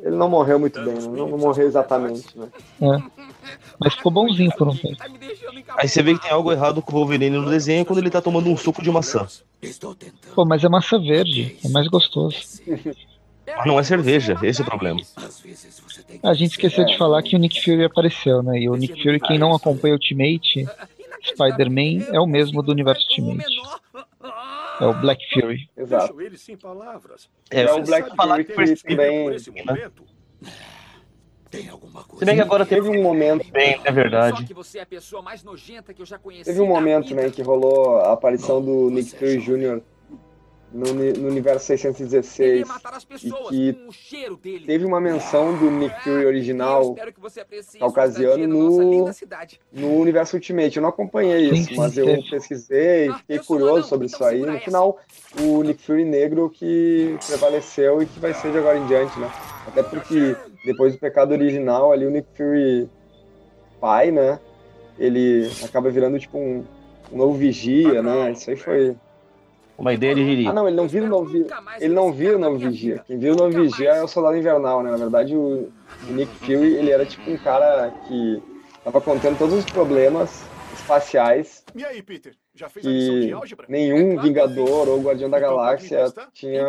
O. 0.03 0.07
Ele 0.07 0.17
não 0.17 0.29
morreu 0.29 0.59
muito 0.59 0.83
bem, 0.83 0.95
né? 0.95 1.01
não, 1.03 1.29
não 1.29 1.39
morreu 1.39 1.67
exatamente. 1.67 2.27
Né? 2.37 2.49
Mas 3.79 3.95
ficou 3.95 4.11
bonzinho 4.11 4.51
por 4.57 4.69
um 4.69 4.77
tempo. 4.77 4.97
Aí 5.77 5.89
você 5.89 6.03
vê 6.03 6.15
que 6.15 6.23
tem 6.23 6.31
algo 6.31 6.51
errado 6.53 6.83
com 6.83 6.93
o 6.93 6.95
Wolverine 6.97 7.37
no 7.37 7.49
desenho 7.49 7.85
quando 7.85 7.99
ele 7.99 8.11
tá 8.11 8.21
tomando 8.21 8.49
um 8.49 8.57
suco 8.57 8.83
de 8.83 8.91
maçã. 8.91 9.27
Pô, 10.35 10.45
mas 10.45 10.65
é 10.65 10.69
massa 10.69 10.99
verde, 10.99 11.57
é 11.65 11.69
mais 11.69 11.87
gostoso. 11.89 12.37
Mas 12.67 13.67
não 13.67 13.79
é 13.79 13.83
cerveja, 13.83 14.37
esse 14.43 14.61
é 14.61 14.65
o 14.65 14.67
problema. 14.67 15.01
A 16.23 16.35
gente 16.35 16.53
esqueceu 16.53 16.85
de 16.85 16.99
falar 16.99 17.23
que 17.23 17.37
o 17.37 17.39
Nick 17.39 17.63
Fury 17.63 17.85
apareceu, 17.85 18.43
né? 18.43 18.59
E 18.59 18.69
o 18.69 18.75
Nick 18.75 19.01
Fury, 19.03 19.21
quem 19.21 19.39
não 19.39 19.55
acompanha 19.55 19.95
Ultimate, 19.95 20.67
Spider-Man 21.23 22.07
é 22.13 22.21
o 22.21 22.27
mesmo 22.27 22.63
do 22.63 22.73
universo 22.73 23.07
Ultimate. 23.09 23.45
É 24.81 24.85
o 24.87 24.95
Black 24.95 25.23
Fury. 25.33 25.69
Exato. 25.76 26.07
Deixo 26.14 26.21
ele 26.21 26.38
sem 26.38 26.57
palavras. 26.57 27.29
É, 27.50 27.62
É 27.62 27.73
o 27.73 27.83
Black 27.83 28.11
Fury 28.55 28.76
que 28.76 28.83
também 28.97 29.25
Por 29.25 29.35
esse 29.35 29.50
momento. 29.50 30.05
Tem 31.50 31.69
alguma 31.69 32.00
Se 32.00 32.09
coisa. 32.09 32.25
bem 32.25 32.35
que 32.35 32.41
agora 32.41 32.64
teve 32.64 32.87
teve 32.87 32.99
um 32.99 33.02
momento, 33.02 33.50
bem, 33.52 33.79
é 33.85 33.93
verdade. 33.93 34.38
teve 36.45 36.61
um 36.62 36.67
momento, 36.67 37.14
né, 37.14 37.29
que 37.31 37.43
rolou 37.43 37.99
a 37.99 38.12
aparição 38.12 38.64
do 38.64 38.88
Nick 38.88 39.11
Fury 39.11 39.37
Jr. 39.38 39.83
no, 40.73 40.95
no 40.95 41.29
universo 41.29 41.73
Ele 41.73 41.79
616 41.83 42.59
ia 42.61 42.67
matar 42.67 42.95
as 42.95 43.05
pessoas 43.05 43.49
que 43.50 43.73
com 43.75 43.88
o 43.88 43.93
cheiro 43.93 44.37
dele. 44.37 44.64
teve 44.67 44.85
uma 44.85 45.00
menção 45.00 45.57
do 45.59 45.71
Nick 45.71 45.95
Fury 46.02 46.23
Eu 46.23 46.29
original 46.29 46.97
caucasiano 47.79 48.47
no- 48.47 49.11
no 49.73 49.97
universo 50.00 50.37
Ultimate. 50.37 50.76
Eu 50.76 50.83
não 50.83 50.88
acompanhei 50.91 51.50
isso, 51.50 51.69
sim, 51.71 51.76
mas 51.76 51.97
eu 51.97 52.07
pesquisei, 52.31 53.09
Ah, 53.09 53.19
fiquei 53.19 53.38
curioso 53.41 53.88
sobre 53.88 54.07
então 54.07 54.17
isso 54.19 54.25
aí. 54.25 54.41
No 54.41 54.50
essa. 54.52 54.64
final, 54.64 54.99
o 55.41 55.62
Nick 55.62 55.83
Fury 55.83 56.05
negro 56.05 56.49
que 56.50 57.17
prevaleceu 57.26 58.02
e 58.02 58.07
que 58.07 58.19
vai 58.19 58.33
ser 58.35 58.52
de 58.52 58.59
agora 58.59 58.79
em 58.79 58.87
diante, 58.87 59.19
né? 59.19 59.31
Até 59.67 59.83
porque 59.83 60.37
depois 60.64 60.93
do 60.95 60.99
pecado 60.99 61.33
original 61.33 61.93
ali, 61.93 62.07
o 62.07 62.11
Nick 62.11 62.29
Fury 62.37 62.88
pai, 63.81 64.11
né? 64.11 64.38
Ele 64.99 65.50
acaba 65.64 65.91
virando 65.91 66.19
tipo 66.19 66.38
um, 66.38 66.64
um 67.11 67.17
novo 67.17 67.35
vigia, 67.35 68.02
né? 68.02 68.33
Isso 68.33 68.50
aí 68.50 68.57
foi. 68.57 68.97
Uma 69.79 69.93
ideia 69.93 70.14
de 70.14 70.21
Ah, 70.21 70.25
Jiri. 70.25 70.52
não, 70.52 70.67
ele 70.69 70.76
não 70.76 70.87
vira 70.87 71.07
o 71.07 71.09
novo 71.09 71.25
vigia. 71.26 71.47
Ele 71.81 71.95
não 71.95 72.12
vira 72.12 72.37
o 72.37 72.38
novo 72.38 72.59
vigia. 72.59 73.02
Quem 73.07 73.19
vira 73.19 73.33
o 73.33 73.37
novo 73.37 73.50
vigia 73.50 73.91
é 73.91 74.02
o 74.02 74.09
soldado 74.09 74.37
invernal, 74.37 74.83
né? 74.83 74.91
Na 74.91 74.97
verdade, 74.97 75.35
o, 75.37 75.73
Nick 76.11 76.33
Fury, 76.38 76.75
ele 76.76 76.91
era 76.91 77.05
tipo 77.07 77.31
um 77.31 77.37
cara 77.38 77.91
que 78.07 78.43
tava 78.85 79.00
contendo 79.00 79.38
todos 79.38 79.55
os 79.55 79.64
problemas 79.64 80.45
espaciais 80.75 81.64
E 81.75 81.85
aí, 81.85 82.02
Peter? 82.02 82.35
Já 82.55 82.69
fez 82.69 82.87
a 82.87 82.91
lição 82.91 83.21
de 83.21 83.26
que 83.29 83.33
álgebra? 83.33 83.67
nenhum 83.69 84.21
Vingador 84.21 84.88
ou 84.88 85.00
Guardião 85.00 85.31
da 85.31 85.38
Então, 85.38 85.50
me 85.50 85.57
Galáxia 85.57 86.12
tinha? 86.33 86.64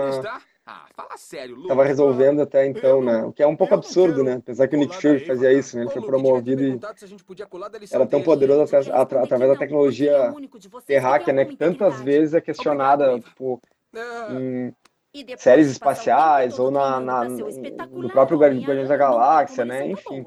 Ah, 0.65 0.85
fala 0.95 1.17
sério, 1.17 1.57
Lu. 1.57 1.67
tava 1.67 1.83
resolvendo 1.83 2.41
até 2.41 2.65
então, 2.65 2.99
Eu 2.99 3.03
né? 3.03 3.23
O 3.25 3.33
que 3.33 3.43
é 3.43 3.47
um 3.47 3.55
pouco 3.55 3.73
absurdo, 3.73 4.23
né? 4.23 4.35
Apesar 4.35 4.65
que 4.67 4.75
o 4.77 4.79
Nick 4.79 4.95
Fury 4.95 5.19
fazia 5.25 5.51
isso, 5.51 5.75
né? 5.75 5.83
Ele 5.83 5.89
Ô, 5.89 5.93
foi 5.93 6.01
promovido 6.01 6.61
e 6.61 6.65
perguntado 6.65 6.99
se 6.99 7.03
a 7.05 7.07
gente 7.07 7.23
podia 7.23 7.45
colar 7.45 7.67
da 7.67 7.77
lição 7.77 7.99
era 7.99 8.09
tão 8.09 8.21
poderoso 8.23 8.65
prometem 8.71 9.21
através 9.21 9.51
da 9.51 9.57
tecnologia 9.57 10.33
ele 10.33 10.55
é 10.55 10.81
terráquea, 10.85 11.33
né? 11.33 11.45
Que 11.45 11.57
tantas 11.57 11.99
vezes 12.01 12.33
é 12.33 12.39
questionada, 12.39 13.09
Obrigado, 13.09 13.29
tipo, 13.29 13.61
Ah, 13.93 14.27
em 14.31 14.73
E 15.13 15.37
séries 15.37 15.67
espaciais 15.67 16.57
ou 16.57 16.71
na, 16.71 16.99
na- 16.99 17.25
no 17.25 18.09
próprio 18.09 18.37
Guardiões 18.37 18.67
da 18.67 18.73
não 18.81 18.87
tem 18.87 18.97
Galáxia, 18.97 19.65
né? 19.65 19.85
Enfim. 19.85 20.25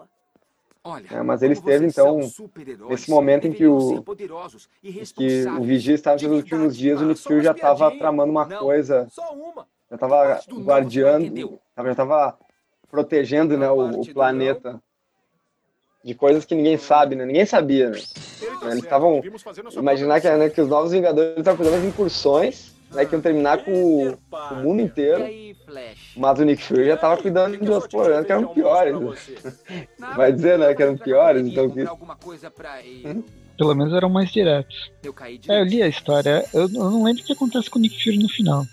É, 1.10 1.20
mas 1.22 1.42
eles 1.42 1.58
como 1.58 1.70
teve, 1.70 1.90
vocês 1.90 1.94
são 1.94 2.20
então, 2.20 2.88
nesse 2.88 3.10
momento 3.10 3.48
em 3.48 3.52
que 3.52 3.66
o- 3.66 4.04
e 4.82 5.02
que 5.04 5.44
o. 5.48 5.62
Vigia 5.62 5.94
estava 5.94 6.16
nos 6.22 6.30
últimos 6.36 6.76
dias, 6.76 7.00
o 7.00 7.06
Nick 7.06 7.20
Fury 7.22 7.42
já 7.42 7.50
estava 7.52 7.90
tramando 7.98 8.30
uma 8.30 8.46
Não, 8.46 8.58
coisa, 8.58 9.08
Só 9.10 9.32
uma. 9.34 9.66
Já 9.90 9.94
estava 9.96 10.40
guardiando, 10.64 11.24
já 11.76 11.90
estava 11.90 12.38
protegendo, 12.90 13.56
né, 13.56 13.70
o, 13.70 14.00
o 14.00 14.14
planeta 14.14 14.80
de 16.04 16.14
coisas 16.14 16.44
que 16.44 16.54
ninguém 16.54 16.76
sabe, 16.78 17.16
né? 17.16 17.26
Ninguém 17.26 17.44
sabia, 17.44 17.90
né? 17.90 17.98
Ele 18.40 18.56
tá 18.60 18.66
Eles 18.70 18.84
estavam- 18.84 19.20
Imaginar 19.74 20.20
que, 20.20 20.30
né, 20.30 20.48
que 20.48 20.60
os 20.60 20.68
novos 20.68 20.92
Vingadores 20.92 21.36
estavam 21.36 21.64
fazendo 21.64 21.80
as 21.80 21.84
incursões, 21.84 22.72
né, 22.92 23.04
que 23.04 23.12
iam 23.14 23.20
terminar 23.20 23.64
com 23.64 23.72
o, 23.72 24.18
o 24.52 24.54
mundo 24.56 24.82
inteiro, 24.82 25.24
mas 26.16 26.38
o 26.38 26.44
Nick 26.44 26.62
Fury 26.62 26.86
já 26.86 26.94
estava 26.94 27.20
cuidando 27.20 27.56
de 27.58 27.68
outros 27.70 27.90
problemas 27.90 28.24
que 28.24 28.32
eram 28.32 28.46
piores. 28.54 28.94
né? 29.00 29.86
Vai 30.16 30.32
dizer, 30.32 30.58
né, 30.58 30.74
que 30.74 30.82
eram 30.82 30.96
piores, 30.96 31.44
então 31.46 31.68
que-. 31.70 31.82
Hum? 33.04 33.22
Pelo 33.58 33.74
menos 33.74 33.92
eram 33.94 34.08
mais 34.10 34.30
diretos. 34.30 34.92
Eu 35.02 35.14
É, 35.48 35.60
eu 35.60 35.64
li 35.64 35.82
a 35.82 35.88
história. 35.88 36.44
Eu, 36.52 36.62
eu 36.62 36.68
não 36.68 37.02
lembro 37.02 37.22
o 37.22 37.26
que 37.26 37.32
acontece 37.32 37.68
com 37.70 37.78
o 37.78 37.82
Nick 37.82 38.00
Fury 38.04 38.18
no 38.18 38.28
final. 38.28 38.64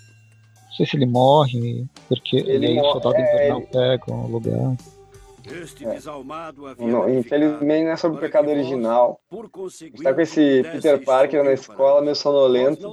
Não 0.74 0.76
sei 0.78 0.86
se 0.86 0.96
ele 0.96 1.06
morre, 1.06 1.86
porque 2.08 2.36
Ele 2.38 2.66
ele 2.66 2.74
morre, 2.74 2.92
soldado 2.92 3.14
é, 3.14 3.20
invernal 3.22 3.58
ele- 3.60 3.66
pega 3.68 4.12
o 4.12 4.26
lugar. 4.26 4.76
Este 5.62 5.86
É. 5.86 5.90
desalmado 5.94 6.66
havia 6.66 6.84
Não, 6.86 7.08
infelizmente 7.18 7.84
não 7.84 7.92
é 7.92 7.96
sobre 7.96 8.16
o 8.18 8.20
pecado 8.20 8.48
original. 8.50 9.20
Está 9.94 10.12
com 10.12 10.20
esse 10.20 10.64
Peter 10.72 11.04
Parker 11.04 11.44
na 11.44 11.52
escola, 11.52 12.00
meio 12.02 12.16
sonolento, 12.16 12.92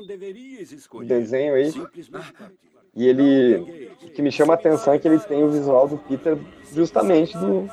desenho 1.06 1.56
aí. 1.56 1.72
Partir. 1.72 2.54
E 2.96 3.08
ele, 3.08 3.90
o 4.04 4.10
que 4.12 4.22
me 4.22 4.32
chama 4.32 4.54
a 4.54 4.58
atenção 4.58 4.94
é 4.94 5.00
que 5.00 5.08
ele 5.08 5.18
tem 5.20 5.44
o 5.44 5.50
visual 5.50 5.88
do 5.88 5.98
Peter 5.98 6.38
justamente 6.72 7.36
do, 7.38 7.68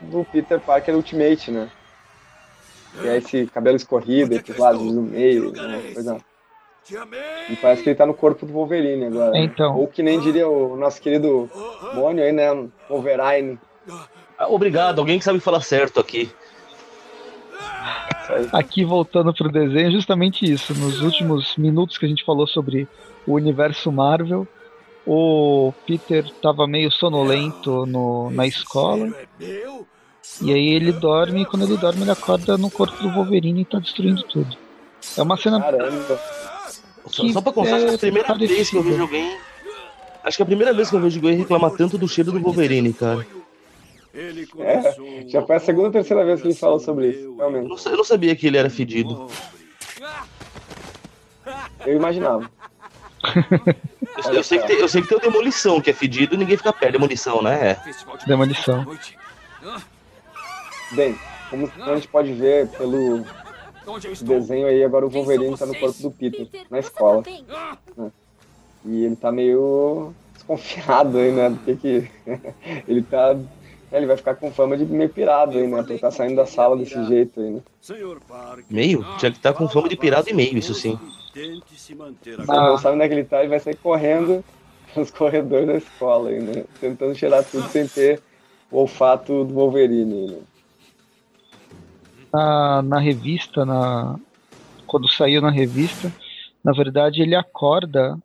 do 0.00 0.24
Peter 0.24 0.58
Parker 0.58 0.96
Ultimate, 0.96 1.52
né? 1.52 1.70
Que 3.00 3.06
é 3.06 3.16
esse 3.18 3.46
cabelo 3.46 3.76
escorrido, 3.76 4.34
esses 4.34 4.56
lados 4.56 4.82
no 4.82 5.02
meio, 5.02 5.52
né? 5.52 5.90
Coisa... 5.94 6.20
E 7.48 7.56
parece 7.56 7.82
que 7.82 7.90
ele 7.90 7.96
tá 7.96 8.06
no 8.06 8.14
corpo 8.14 8.44
do 8.46 8.52
Wolverine 8.52 9.06
agora. 9.06 9.30
né? 9.30 9.44
Então. 9.44 9.76
Ou 9.76 9.86
que 9.86 10.02
nem 10.02 10.18
diria 10.20 10.48
o 10.48 10.76
nosso 10.76 11.00
querido 11.00 11.48
Mônio 11.94 12.24
aí, 12.24 12.32
né? 12.32 12.48
Wolverine. 12.88 13.58
Ah, 14.38 14.48
Obrigado, 14.48 14.98
alguém 14.98 15.18
que 15.18 15.24
sabe 15.24 15.40
falar 15.40 15.60
certo 15.60 16.00
aqui. 16.00 16.30
Aqui 18.52 18.84
voltando 18.84 19.34
pro 19.34 19.50
desenho, 19.50 19.90
justamente 19.90 20.50
isso. 20.50 20.72
Nos 20.74 21.02
últimos 21.02 21.56
minutos 21.56 21.98
que 21.98 22.06
a 22.06 22.08
gente 22.08 22.24
falou 22.24 22.46
sobre 22.46 22.88
o 23.26 23.34
universo 23.34 23.90
Marvel, 23.90 24.46
o 25.06 25.72
Peter 25.86 26.24
tava 26.40 26.66
meio 26.66 26.90
sonolento 26.90 27.84
no, 27.86 28.30
na 28.30 28.46
escola. 28.46 29.12
É? 29.40 29.80
E 30.42 30.52
aí 30.52 30.68
ele 30.68 30.92
dorme, 30.92 31.42
e 31.42 31.44
quando 31.46 31.64
ele 31.64 31.76
dorme, 31.76 32.02
ele 32.02 32.10
acorda 32.10 32.56
no 32.56 32.70
corpo 32.70 33.02
do 33.02 33.10
Wolverine 33.10 33.62
e 33.62 33.64
tá 33.64 33.78
destruindo 33.78 34.22
tudo. 34.22 34.56
É 35.16 35.22
uma 35.22 35.36
cena. 35.36 35.60
Caramba. 35.60 36.20
Só, 37.06 37.26
só 37.28 37.40
pra 37.40 37.52
que 37.52 37.60
é 37.68 37.94
a 37.94 37.98
primeira 37.98 38.28
parecido. 38.28 38.54
vez 38.54 38.70
que 38.70 38.76
eu 38.76 38.82
vejo 38.82 39.02
alguém. 39.02 39.36
Acho 40.22 40.36
que 40.36 40.42
é 40.42 40.44
a 40.44 40.46
primeira 40.46 40.72
vez 40.74 40.90
que 40.90 40.96
eu 40.96 41.00
vejo 41.00 41.18
alguém 41.18 41.36
reclamar 41.36 41.70
tanto 41.72 41.96
do 41.98 42.06
cheiro 42.08 42.30
do 42.32 42.40
Wolverine, 42.40 42.92
cara. 42.92 43.26
Ele 44.12 44.46
É, 44.58 45.24
já 45.28 45.40
foi 45.42 45.56
a 45.56 45.60
segunda 45.60 45.86
ou 45.86 45.92
terceira 45.92 46.24
vez 46.24 46.40
que 46.42 46.48
ele 46.48 46.54
falou 46.54 46.80
sobre 46.80 47.08
isso, 47.10 47.20
Eu 47.20 47.36
realmente. 47.36 47.86
eu 47.86 47.96
não 47.96 48.04
sabia 48.04 48.34
que 48.34 48.46
ele 48.46 48.58
era 48.58 48.68
fedido. 48.68 49.28
Eu 51.86 51.96
imaginava. 51.96 52.50
Eu, 54.26 54.34
eu 54.34 54.42
sei 54.44 54.58
que 54.58 54.66
tem, 54.66 54.76
eu 54.78 54.88
sei 54.88 55.00
que 55.02 55.08
tem 55.08 55.16
o 55.18 55.20
Demolição, 55.20 55.80
que 55.80 55.90
é 55.90 55.92
fedido 55.94 56.34
e 56.34 56.38
ninguém 56.38 56.56
fica 56.56 56.72
perto. 56.72 56.92
Demolição, 56.92 57.40
né? 57.42 57.70
É. 57.70 57.74
Festival 57.76 58.16
de 58.18 58.26
Demolição. 58.26 58.86
Bem, 60.92 61.16
como 61.48 61.70
a 61.82 61.94
gente 61.94 62.08
pode 62.08 62.32
ver 62.32 62.66
pelo 62.68 63.24
Onde 63.90 64.06
eu 64.06 64.12
estou? 64.12 64.28
desenho 64.38 64.66
aí, 64.66 64.82
agora 64.84 65.06
o 65.06 65.10
Wolverine 65.10 65.56
tá 65.56 65.66
no 65.66 65.74
corpo 65.74 66.00
do 66.02 66.10
Peter, 66.10 66.46
Peter, 66.46 66.66
na 66.70 66.78
escola. 66.78 67.22
tá? 67.22 67.78
Ah, 67.98 68.08
E 68.84 69.04
ele 69.04 69.16
tá 69.16 69.30
meio 69.32 70.14
desconfiado 70.34 71.18
aí, 71.18 71.32
né? 71.32 71.50
Do 71.50 71.76
que 71.76 72.08
ele 72.88 73.02
tá. 73.02 73.36
Ele 73.92 74.06
vai 74.06 74.16
ficar 74.16 74.36
com 74.36 74.52
fama 74.52 74.76
de 74.76 74.84
meio 74.84 75.10
pirado 75.10 75.58
aí, 75.58 75.66
né? 75.66 75.82
Por 75.82 75.92
estar 75.94 76.10
saindo 76.12 76.36
da 76.36 76.46
sala 76.46 76.76
desse 76.76 77.04
jeito 77.06 77.40
aí, 77.40 77.50
né? 77.50 77.60
Meio? 78.70 79.04
Tinha 79.18 79.32
que 79.32 79.38
estar 79.38 79.52
com 79.52 79.68
fama 79.68 79.88
de 79.88 79.96
pirata 79.96 80.30
e 80.30 80.32
meio, 80.32 80.56
isso 80.56 80.74
sim. 80.74 80.98
Tente 81.34 81.74
se 81.78 81.94
manter 81.94 82.36
Você 82.36 82.50
Ah. 82.52 82.68
não 82.68 82.78
sabe 82.78 82.94
onde 82.94 83.04
é 83.04 83.08
que 83.08 83.14
ele 83.14 83.24
tá, 83.24 83.40
ele 83.40 83.48
vai 83.48 83.58
sair 83.60 83.76
correndo 83.76 84.44
nos 84.96 85.10
corredores 85.10 85.66
da 85.66 85.74
escola 85.76 86.30
aí, 86.30 86.40
né? 86.40 86.64
Tentando 86.80 87.14
cheirar 87.16 87.44
tudo 87.44 87.68
sem 87.68 87.86
ter 87.88 88.20
o 88.70 88.78
olfato 88.78 89.44
do 89.44 89.54
Wolverine 89.54 90.14
aí, 90.14 90.26
né? 90.30 90.38
Na, 92.32 92.82
na 92.82 92.98
revista, 92.98 93.64
na, 93.64 94.18
quando 94.86 95.10
saiu 95.10 95.40
na 95.40 95.50
revista, 95.50 96.12
na 96.64 96.72
verdade 96.72 97.22
ele 97.22 97.34
acorda 97.34 98.18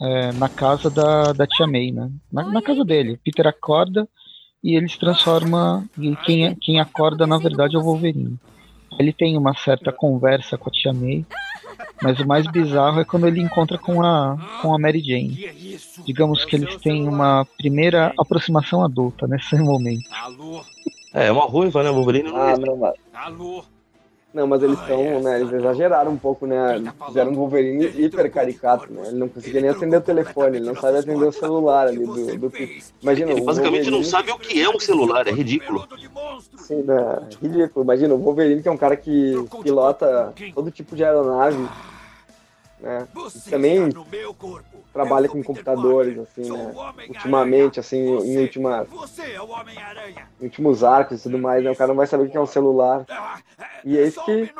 é, 0.00 0.32
na 0.32 0.48
casa 0.48 0.90
da, 0.90 1.32
da 1.32 1.46
Tia 1.46 1.66
May, 1.66 1.90
né? 1.90 2.10
Na, 2.32 2.44
na 2.44 2.62
casa 2.62 2.84
dele. 2.84 3.18
Peter 3.22 3.46
acorda 3.46 4.08
e 4.62 4.76
ele 4.76 4.88
se 4.88 4.98
transforma. 4.98 5.84
E 5.98 6.14
quem, 6.16 6.54
quem 6.56 6.80
acorda, 6.80 7.26
na 7.26 7.38
verdade, 7.38 7.76
é 7.76 7.78
o 7.78 7.82
Wolverine. 7.82 8.38
Ele 8.98 9.12
tem 9.12 9.36
uma 9.36 9.54
certa 9.54 9.92
conversa 9.92 10.56
com 10.56 10.68
a 10.68 10.72
Tia 10.72 10.92
May, 10.92 11.24
mas 12.02 12.18
o 12.18 12.26
mais 12.26 12.46
bizarro 12.46 13.00
é 13.00 13.04
quando 13.04 13.26
ele 13.26 13.40
encontra 13.40 13.78
com 13.78 14.02
a, 14.02 14.36
com 14.62 14.74
a 14.74 14.78
Mary 14.78 15.00
Jane. 15.00 15.44
é? 15.44 15.54
Digamos 16.04 16.44
que 16.44 16.56
eles 16.56 16.76
têm 16.76 17.08
uma 17.08 17.46
primeira 17.56 18.12
aproximação 18.18 18.82
adulta 18.82 19.26
nesse 19.26 19.56
momento. 19.56 20.08
É, 21.14 21.26
é 21.28 21.32
uma 21.32 21.44
ruiva, 21.46 21.82
né? 21.82 21.90
O 21.90 21.94
Wolverine 21.94 22.28
não 22.30 22.36
Ah, 22.36 22.56
não, 22.56 22.76
mas, 22.76 22.94
Alô? 23.14 23.64
não, 24.34 24.46
mas 24.46 24.62
eles 24.62 24.78
estão, 24.78 25.20
né? 25.20 25.40
Eles 25.40 25.52
exageraram 25.52 26.12
um 26.12 26.18
pouco, 26.18 26.46
né? 26.46 26.82
Fizeram 27.06 27.32
um 27.32 27.34
Wolverine 27.34 27.86
hiper 27.86 28.30
caricato, 28.30 28.92
né? 28.92 29.08
Ele 29.08 29.18
não 29.18 29.28
conseguia 29.28 29.60
nem 29.60 29.70
atender 29.70 29.96
o 29.96 30.00
telefone, 30.02 30.58
ele 30.58 30.66
não 30.66 30.74
sabe 30.76 30.98
atender 30.98 31.24
o 31.26 31.32
celular 31.32 31.86
ali 31.88 32.04
do, 32.04 32.36
do. 32.36 32.52
Imagina, 33.02 33.32
Ele 33.32 33.40
o 33.40 33.44
basicamente 33.44 33.90
não 33.90 34.02
Wolverine- 34.02 34.04
sabe 34.04 34.30
o 34.32 34.38
que 34.38 34.62
é 34.62 34.68
um 34.68 34.78
celular, 34.78 35.26
é 35.26 35.32
ridículo. 35.32 35.88
Sim, 36.58 36.82
né? 36.82 37.18
Ridículo. 37.40 37.84
Imagina, 37.84 38.14
o 38.14 38.18
Wolverine, 38.18 38.62
que 38.62 38.68
é 38.68 38.70
um 38.72 38.76
cara 38.76 38.96
que 38.96 39.34
pilota 39.62 40.34
todo 40.54 40.70
tipo 40.70 40.94
de 40.94 41.04
aeronave, 41.04 41.66
né? 42.80 43.08
E 43.34 43.50
também 43.50 43.88
trabalha 44.92 45.28
com 45.28 45.42
computadores, 45.42 46.18
assim, 46.18 46.50
né? 46.50 46.72
Ultimamente, 47.08 47.80
assim, 47.80 47.98
em, 47.98 48.38
última, 48.38 48.84
Você 48.84 49.32
é 49.32 49.40
o 49.40 49.48
Homem-Aranha. 49.50 50.28
em 50.40 50.44
últimos 50.44 50.84
arcos 50.84 51.20
e 51.20 51.22
tudo 51.24 51.38
mais, 51.38 51.62
né? 51.62 51.70
O 51.70 51.76
cara 51.76 51.88
não 51.88 51.96
vai 51.96 52.06
saber 52.06 52.24
o 52.24 52.30
que 52.30 52.36
é 52.36 52.40
um 52.40 52.46
celular. 52.46 53.04
E 53.84 53.96
é 53.98 54.06
isso 54.06 54.16
Só 54.16 54.24
que. 54.24 54.52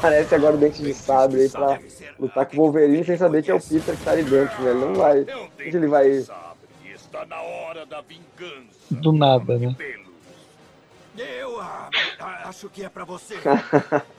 Parece 0.00 0.34
agora 0.34 0.54
o 0.54 0.58
Dente 0.58 0.82
de 0.82 0.94
Sabre 0.94 1.42
aí 1.42 1.48
pra 1.48 1.78
lutar 2.18 2.46
com 2.46 2.56
o 2.56 2.60
Wolverine 2.60 3.04
sem 3.04 3.16
saber 3.16 3.42
que 3.42 3.50
é 3.50 3.54
o 3.54 3.60
Peter 3.60 3.96
que 3.96 4.04
tá 4.04 4.12
ali 4.12 4.22
dentro, 4.22 4.62
né? 4.62 4.70
Ele 4.70 4.80
não 4.80 4.94
vai... 4.94 5.20
Onde 5.20 5.76
ele 5.76 5.86
vai... 5.86 6.08
Está 6.10 7.26
na 7.26 7.40
hora 7.40 7.84
da 7.84 8.00
vingança. 8.02 8.70
Do 8.90 9.12
nada, 9.12 9.58
né? 9.58 9.74
Eu 11.18 11.60
ah, 11.60 11.88
ah, 11.88 11.89
acho 12.50 12.68
que 12.68 12.84
é 12.84 12.88
pra 12.88 13.04
você. 13.04 13.34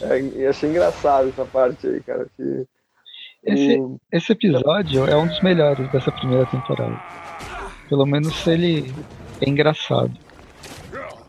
É, 0.00 0.20
e 0.20 0.46
achei 0.46 0.70
engraçado 0.70 1.28
essa 1.28 1.44
parte 1.44 1.86
aí, 1.86 2.00
cara. 2.00 2.26
Que... 2.34 2.66
Esse, 3.44 3.78
esse 4.10 4.32
episódio 4.32 5.04
é 5.04 5.14
um 5.14 5.26
dos 5.26 5.42
melhores 5.42 5.90
dessa 5.92 6.10
primeira 6.10 6.46
temporada. 6.46 6.98
Pelo 7.86 8.06
menos 8.06 8.46
ele 8.46 8.90
é 9.42 9.48
engraçado. 9.48 10.10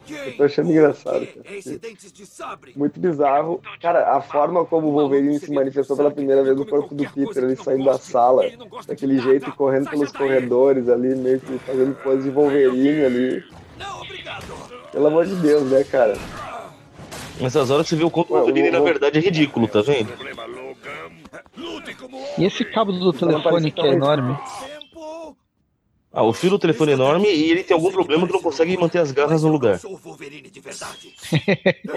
Eu 0.09 0.37
tô 0.37 0.43
achando 0.43 0.71
engraçado. 0.71 1.27
cara. 1.27 1.59
De 2.13 2.25
sabre. 2.25 2.73
Muito 2.77 2.97
bizarro. 2.97 3.61
Cara, 3.81 4.15
a 4.15 4.21
forma 4.21 4.63
como 4.65 4.87
o 4.87 4.93
Wolverine 4.93 5.37
se 5.37 5.51
manifestou 5.51 5.97
pela 5.97 6.11
primeira 6.11 6.41
vez 6.41 6.55
no 6.55 6.65
corpo 6.65 6.95
do 6.95 7.03
Peter, 7.11 7.43
ele 7.43 7.57
saindo 7.57 7.85
da 7.85 7.97
sala, 7.97 8.43
daquele 8.87 9.19
jeito, 9.19 9.49
e 9.49 9.51
correndo 9.51 9.89
pelos 9.89 10.13
corredores 10.13 10.87
ali, 10.87 11.13
meio 11.15 11.41
que 11.41 11.59
fazendo 11.59 11.93
pose 12.01 12.23
de 12.23 12.29
Wolverine 12.29 13.03
ali. 13.03 13.43
Pelo 14.91 15.07
amor 15.07 15.25
de 15.25 15.35
Deus, 15.35 15.69
né, 15.69 15.83
cara? 15.83 16.17
Nessas 17.39 17.69
horas 17.69 17.87
você 17.87 17.95
vê 17.95 18.03
o 18.03 18.11
quanto 18.11 18.33
o 18.33 18.37
Wolverine, 18.37 18.69
na 18.69 18.79
verdade, 18.79 19.17
é 19.17 19.21
ridículo, 19.21 19.67
tá 19.67 19.81
vendo? 19.81 20.11
E 22.37 22.43
esse 22.45 22.65
cabo 22.65 22.91
do 22.91 23.13
telefone 23.13 23.71
que 23.71 23.81
é 23.81 23.93
enorme. 23.93 24.37
Ah, 26.11 26.23
o 26.23 26.33
fio 26.33 26.49
do 26.49 26.57
telefone 26.57 26.91
é 26.91 26.95
enorme 26.95 27.27
e 27.27 27.51
ele 27.51 27.63
tem 27.63 27.75
algum 27.75 27.91
problema 27.91 28.25
que 28.25 28.33
não 28.33 28.41
consegue 28.41 28.75
manter 28.75 28.97
as 28.97 29.11
garras 29.11 29.43
no 29.43 29.49
lugar. 29.49 29.79
Pô, 29.79 29.89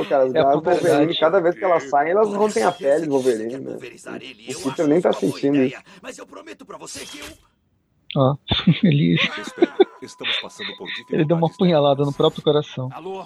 cara, 0.05 0.25
as 0.25 0.35
É 0.35 0.39
a 0.39 0.43
garras 0.43 0.63
do. 0.63 0.71
Wolverine, 0.71 1.19
cada 1.19 1.41
vez 1.41 1.55
que 1.55 1.65
elas 1.65 1.89
saem, 1.89 2.11
elas 2.11 2.29
rompem 2.29 2.63
a 2.63 2.71
pele 2.71 3.07
do 3.07 3.13
Wolverine, 3.13 3.57
né? 3.57 3.77
O 3.77 4.61
Peter 4.71 4.87
nem 4.87 5.01
tá 5.01 5.13
sentindo 5.15 5.57
eu 5.57 5.71
Ó, 8.15 8.37
ele, 8.85 9.17
ele 11.11 11.25
deu 11.25 11.37
uma 11.37 11.49
punhalada 11.49 12.05
no 12.05 12.13
próprio 12.13 12.43
coração. 12.43 12.91
Alô? 12.93 13.25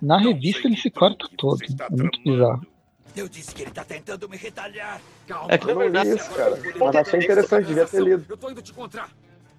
Na 0.00 0.18
revista 0.18 0.66
ele 0.66 0.76
se 0.76 0.90
corta 0.90 1.26
todo. 1.36 1.58
É 1.62 1.96
muito 1.96 2.20
bizarro. 2.22 2.66
Eu 3.16 3.28
disse 3.28 3.54
que 3.54 3.62
ele 3.62 3.70
tá 3.72 3.84
tentando 3.84 4.28
me 4.28 4.36
retalhar. 4.36 5.00
É 5.48 5.58
que 5.58 5.66
não 5.66 5.72
li 5.74 5.78
verdade. 5.90 6.10
isso, 6.10 6.30
cara. 6.30 6.58
Mas 6.78 6.96
achei 6.96 7.20
interessante, 7.20 7.66
devia 7.66 7.86
ter 7.86 8.02
lido. 8.02 8.24
Eu 8.28 8.36
tô 8.36 8.50
indo 8.50 8.62
te 8.62 8.70
encontrar. 8.70 9.08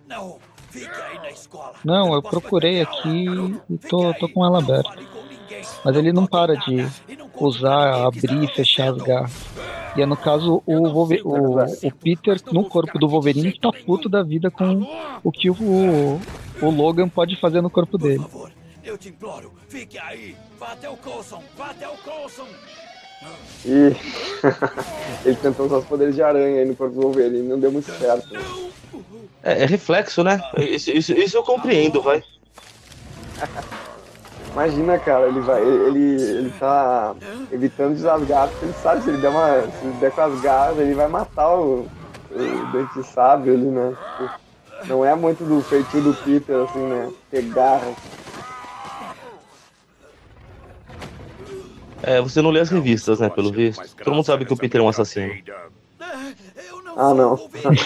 Não, 0.08 0.38
fique 0.70 0.88
aí 0.90 1.18
na 1.20 1.30
escola. 1.32 1.74
Não, 1.84 2.14
eu 2.14 2.22
procurei 2.22 2.82
aqui 2.82 3.26
e 3.70 3.78
tô, 3.78 4.14
tô 4.16 4.28
com 4.30 4.46
ela 4.46 4.60
aberta. 4.60 4.90
Mas 5.84 5.96
ele 5.98 6.14
não 6.14 6.26
para 6.26 6.56
de 6.56 6.88
usar, 7.36 8.06
abrir 8.08 8.44
e 8.44 8.48
fechar 8.48 8.90
as 8.94 8.98
garras. 8.98 9.32
E 9.98 10.02
é 10.02 10.06
no 10.06 10.16
caso 10.16 10.64
o, 10.66 10.90
Wolver- 10.90 11.22
o, 11.28 11.60
o 11.64 11.92
Peter 12.02 12.40
no 12.54 12.64
corpo 12.64 12.98
do 12.98 13.08
Wolverine 13.10 13.52
que 13.52 13.60
tá 13.60 13.70
puto 13.86 14.08
da 14.08 14.24
vida 14.24 14.50
com 14.50 14.88
o 15.22 15.30
que 15.32 15.50
o, 15.50 16.20
o 16.62 16.70
Logan 16.70 17.10
pode 17.10 17.36
fazer 17.36 17.60
no 17.62 17.70
corpo 17.70 18.00
Por 18.00 18.08
dele. 18.08 18.20
favor, 18.20 18.50
eu 18.84 18.98
te 18.98 19.10
imploro, 19.10 19.52
fique 19.68 19.98
aí. 19.98 20.36
Vá 20.60 20.74
até 20.74 20.90
o 20.90 20.98
Coulson, 20.98 21.44
vá 21.58 21.72
até 21.72 21.88
o 21.88 21.98
Coulson. 21.98 22.48
E 23.66 23.96
ele 25.26 25.36
tentou 25.36 25.68
usar 25.68 25.78
os 25.78 25.86
poderes 25.86 26.16
de 26.16 26.24
aranha 26.24 26.62
aí 26.62 26.66
no 26.66 26.76
corpo 26.76 26.96
do 26.96 27.02
Wolverine, 27.02 27.48
não 27.48 27.60
deu 27.60 27.72
muito 27.72 27.92
certo. 27.92 28.28
É, 29.44 29.64
é 29.64 29.66
reflexo, 29.66 30.24
né? 30.24 30.42
Isso, 30.58 30.92
isso, 30.92 31.14
isso 31.14 31.38
eu 31.38 31.44
compreendo, 31.44 32.02
vai. 32.02 32.24
Imagina, 34.52 35.00
cara, 35.00 35.28
ele 35.28 35.40
vai. 35.40 35.62
Ele, 35.62 36.22
ele 36.22 36.54
tá 36.60 37.16
evitando 37.52 37.94
de 37.94 38.02
usar 38.02 38.16
as 38.16 38.28
garras, 38.28 38.52
porque 38.52 38.66
ele 38.66 38.74
sabe 38.74 38.98
que 38.98 39.06
se 39.06 39.10
ele 39.12 39.22
der 39.22 39.30
uma. 39.30 39.62
Se 39.62 39.86
ele 39.86 39.98
der 40.00 40.12
com 40.12 40.22
as 40.22 40.42
garras, 40.42 40.78
ele 40.78 40.94
vai 40.94 41.08
matar 41.08 41.56
o, 41.56 41.88
o 42.32 42.72
dente 42.74 42.94
de 43.00 43.06
sabre 43.06 43.52
ali, 43.52 43.66
né? 43.66 43.96
Tipo, 44.18 44.88
Não 44.88 45.06
é 45.06 45.16
muito 45.16 45.46
do 45.46 45.62
feitio 45.62 46.02
do 46.02 46.14
Peter, 46.14 46.56
assim, 46.64 46.86
né? 46.86 47.10
Ter 47.30 47.44
garras. 47.44 47.96
É, 52.04 52.22
você 52.22 52.42
não 52.42 52.50
lê 52.50 52.60
as 52.60 52.70
revistas, 52.70 53.20
né, 53.20 53.30
pelo 53.30 53.52
visto. 53.52 53.96
Todo 53.98 54.14
mundo 54.14 54.26
sabe 54.26 54.46
que 54.46 54.54
o 54.54 54.58
Peter 54.58 54.82
é 54.82 54.84
um 54.84 54.90
assassino. 54.90 55.34
Eu 56.68 56.82
não 56.84 56.94
Ah, 56.98 57.14
não. 57.14 57.34
o 57.34 57.38
Wolverine. 57.38 57.80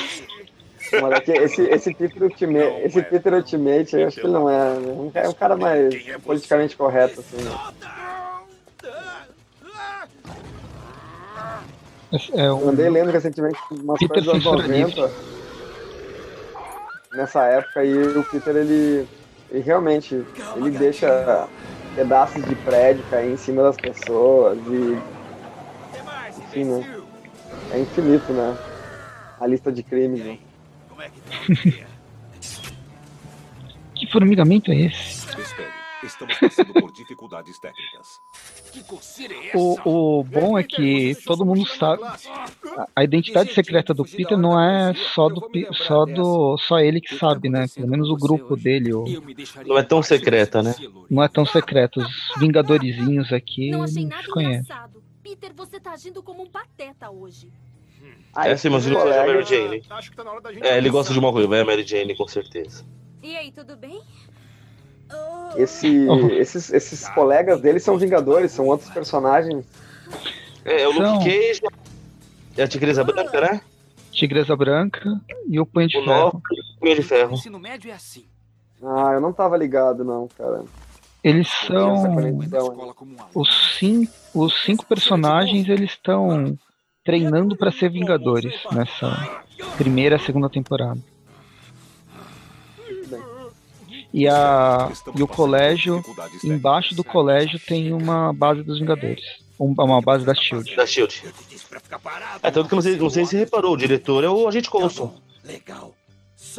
Mas 1.02 1.12
é 1.12 1.20
que 1.20 1.32
esse, 1.32 1.62
esse 1.64 1.94
Peter 1.94 2.24
Ultimate, 2.24 2.82
esse 2.84 3.02
Peter 3.02 3.34
Ultimate, 3.34 3.96
eu 3.96 4.08
acho 4.08 4.20
que 4.20 4.26
ele 4.26 4.34
não 4.34 4.50
é. 4.50 4.80
né? 4.80 5.12
É 5.16 5.30
um 5.30 5.34
cara 5.34 5.58
mais 5.58 5.94
politicamente 6.24 6.78
correto, 6.78 7.22
assim, 7.22 7.38
né? 7.44 7.52
É 12.34 12.48
Eu 12.48 12.58
um, 12.58 12.70
andei 12.70 12.90
lendo 12.90 13.12
recentemente 13.12 13.60
umas 13.72 14.00
Peter 14.00 14.24
coisas 14.24 14.44
dos 14.44 14.48
anos 14.48 14.64
censura 14.64 15.08
90. 15.08 15.12
Nessa 17.14 17.44
época 17.46 17.80
aí, 17.80 17.98
o 17.98 18.24
Peter, 18.26 18.56
ele, 18.56 19.08
ele 19.52 19.64
realmente, 19.64 20.24
ele 20.56 20.70
deixa 20.72 21.48
pedaços 21.96 22.44
de 22.44 22.56
prédio 22.56 23.06
cair 23.10 23.32
em 23.32 23.38
cima 23.38 23.64
das 23.64 23.78
pessoas 23.78 24.60
e 24.68 25.00
Enfim, 26.44 26.66
né? 26.66 27.02
é 27.72 27.80
infinito, 27.80 28.34
né? 28.34 28.58
A 29.40 29.48
lista 29.48 29.72
de 29.72 29.82
crimes, 29.82 30.24
né? 30.24 30.38
Como 30.90 31.02
é 31.02 31.10
que 31.10 31.22
tá? 31.22 31.86
que 33.96 34.12
formigamento 34.12 34.72
é 34.72 34.82
esse? 34.82 35.26
Estamos 36.06 36.38
passando 36.38 36.74
por 36.74 36.92
dificuldades 36.92 37.58
técnicas. 37.60 38.20
Que 38.72 38.84
coceira 38.84 39.34
é 39.34 39.48
essa? 39.48 39.58
O, 39.58 40.20
o 40.20 40.24
bom 40.24 40.58
é 40.58 40.64
que 40.64 41.16
todo 41.26 41.46
mundo 41.46 41.66
sabe. 41.68 42.04
a- 42.96 43.04
identidade 43.04 43.54
secreta 43.54 43.94
do 43.94 44.04
Peter 44.06 44.38
não 44.38 44.60
é 44.60 44.94
só 44.94 45.28
do 45.30 45.50
só 45.74 46.06
do 46.06 46.58
só 46.58 46.80
ele 46.80 47.02
que 47.02 47.16
sabe, 47.18 47.50
né? 47.50 47.66
Pelo 47.74 47.88
menos 47.88 48.10
o 48.10 48.16
grupo 48.16 48.56
dele, 48.56 48.94
o- 48.94 49.06
Não 49.66 49.78
é 49.78 49.84
tão 49.84 50.00
de 50.02 50.08
secreta, 50.08 50.62
né? 50.62 50.76
não 51.10 51.24
é 51.24 51.28
tão 51.28 51.46
secreto. 51.46 52.00
Os 52.00 52.32
Vingadorizinhos 52.40 53.32
aqui 53.34 53.72
Não 53.72 53.86
conhecem. 54.32 54.76
Peter, 55.24 55.52
você 55.56 55.80
tá 55.80 55.92
agindo 55.94 56.22
como 56.22 56.44
um 56.44 56.48
pateta 56.48 57.10
hoje. 57.10 57.50
Ah, 58.34 58.48
É, 58.50 58.56
você 58.56 58.68
imagina 58.68 58.96
que 58.98 59.02
seja 59.02 59.24
a 59.24 59.26
Mary 59.26 59.44
Jane. 59.46 59.82
Tá 59.82 60.00
É, 60.62 60.78
ele 60.78 60.90
gosta 60.90 61.12
de 61.14 61.18
uma 61.18 61.32
ruiva, 61.32 61.58
é 61.58 61.62
a 61.62 61.66
Mary 61.66 61.84
Jane, 61.84 62.16
com 62.16 62.28
certeza. 62.28 62.86
E 63.24 63.36
aí, 63.36 63.52
tudo 63.52 63.76
bem? 63.76 64.02
Esse, 65.56 66.08
esses, 66.38 66.72
esses 66.72 67.08
colegas 67.10 67.62
dele 67.62 67.80
são 67.80 67.98
vingadores, 67.98 68.52
são 68.52 68.66
outros 68.68 68.90
personagens. 68.90 69.66
É, 70.64 70.82
é 70.84 70.88
o. 70.88 70.92
Luke 70.92 71.26
Cage, 71.26 71.62
é 72.58 72.64
a 72.64 72.68
Tigresa 72.68 73.04
Branca, 73.04 73.42
né? 73.42 73.62
Tigresa 74.12 74.56
Branca 74.56 75.22
e 75.48 75.60
o 75.60 75.66
Punho 75.66 75.88
de 75.88 75.98
O 75.98 76.06
Ferro. 76.06 76.24
Nobre 76.24 76.42
e 76.52 76.60
o 76.60 76.80
Punho 76.80 76.96
de 76.96 77.02
O 77.02 77.04
Ferro. 77.04 77.34
ensino 77.34 77.60
médio 77.60 77.92
é 77.92 77.94
assim. 77.94 78.26
Ah, 78.82 79.12
eu 79.14 79.22
não 79.22 79.34
tava 79.34 79.58
ligado, 79.58 80.04
não, 80.04 80.28
cara. 80.38 80.64
Eles 81.24 81.48
são 81.48 82.16
os 83.34 83.78
cinco, 83.78 84.14
os 84.34 84.64
cinco 84.64 84.86
personagens. 84.86 85.68
Eles 85.68 85.92
estão 85.92 86.58
treinando 87.04 87.58
para 87.58 87.72
ser 87.72 87.90
Vingadores 87.90 88.54
nessa 88.72 89.42
primeira, 89.78 90.20
segunda 90.20 90.50
temporada. 90.50 91.00
E 94.18 94.30
a 94.30 94.90
e 95.14 95.22
o 95.22 95.28
colégio 95.28 96.02
embaixo 96.42 96.96
do 96.96 97.04
colégio 97.04 97.60
tem 97.60 97.92
uma 97.92 98.32
base 98.32 98.64
dos 98.64 98.80
Vingadores, 98.80 99.22
um- 99.60 99.74
uma 99.78 100.00
base 100.02 100.24
da 100.24 100.34
Shield. 100.34 100.74
Da 100.74 100.86
Shield. 100.86 101.22
É, 102.42 102.50
tanto 102.50 102.70
que 102.70 102.76
não 102.76 102.82
sei, 102.82 102.96
não 102.96 103.10
sei 103.10 103.26
se 103.26 103.32
você 103.32 103.38
reparou, 103.40 103.74
o 103.74 103.78
diretor 103.78 104.24
é 104.24 104.30
o 104.30 104.48
Agente 104.48 104.66
Tá 104.68 104.72
Coulson. 104.72 105.14
Legal. 105.44 105.94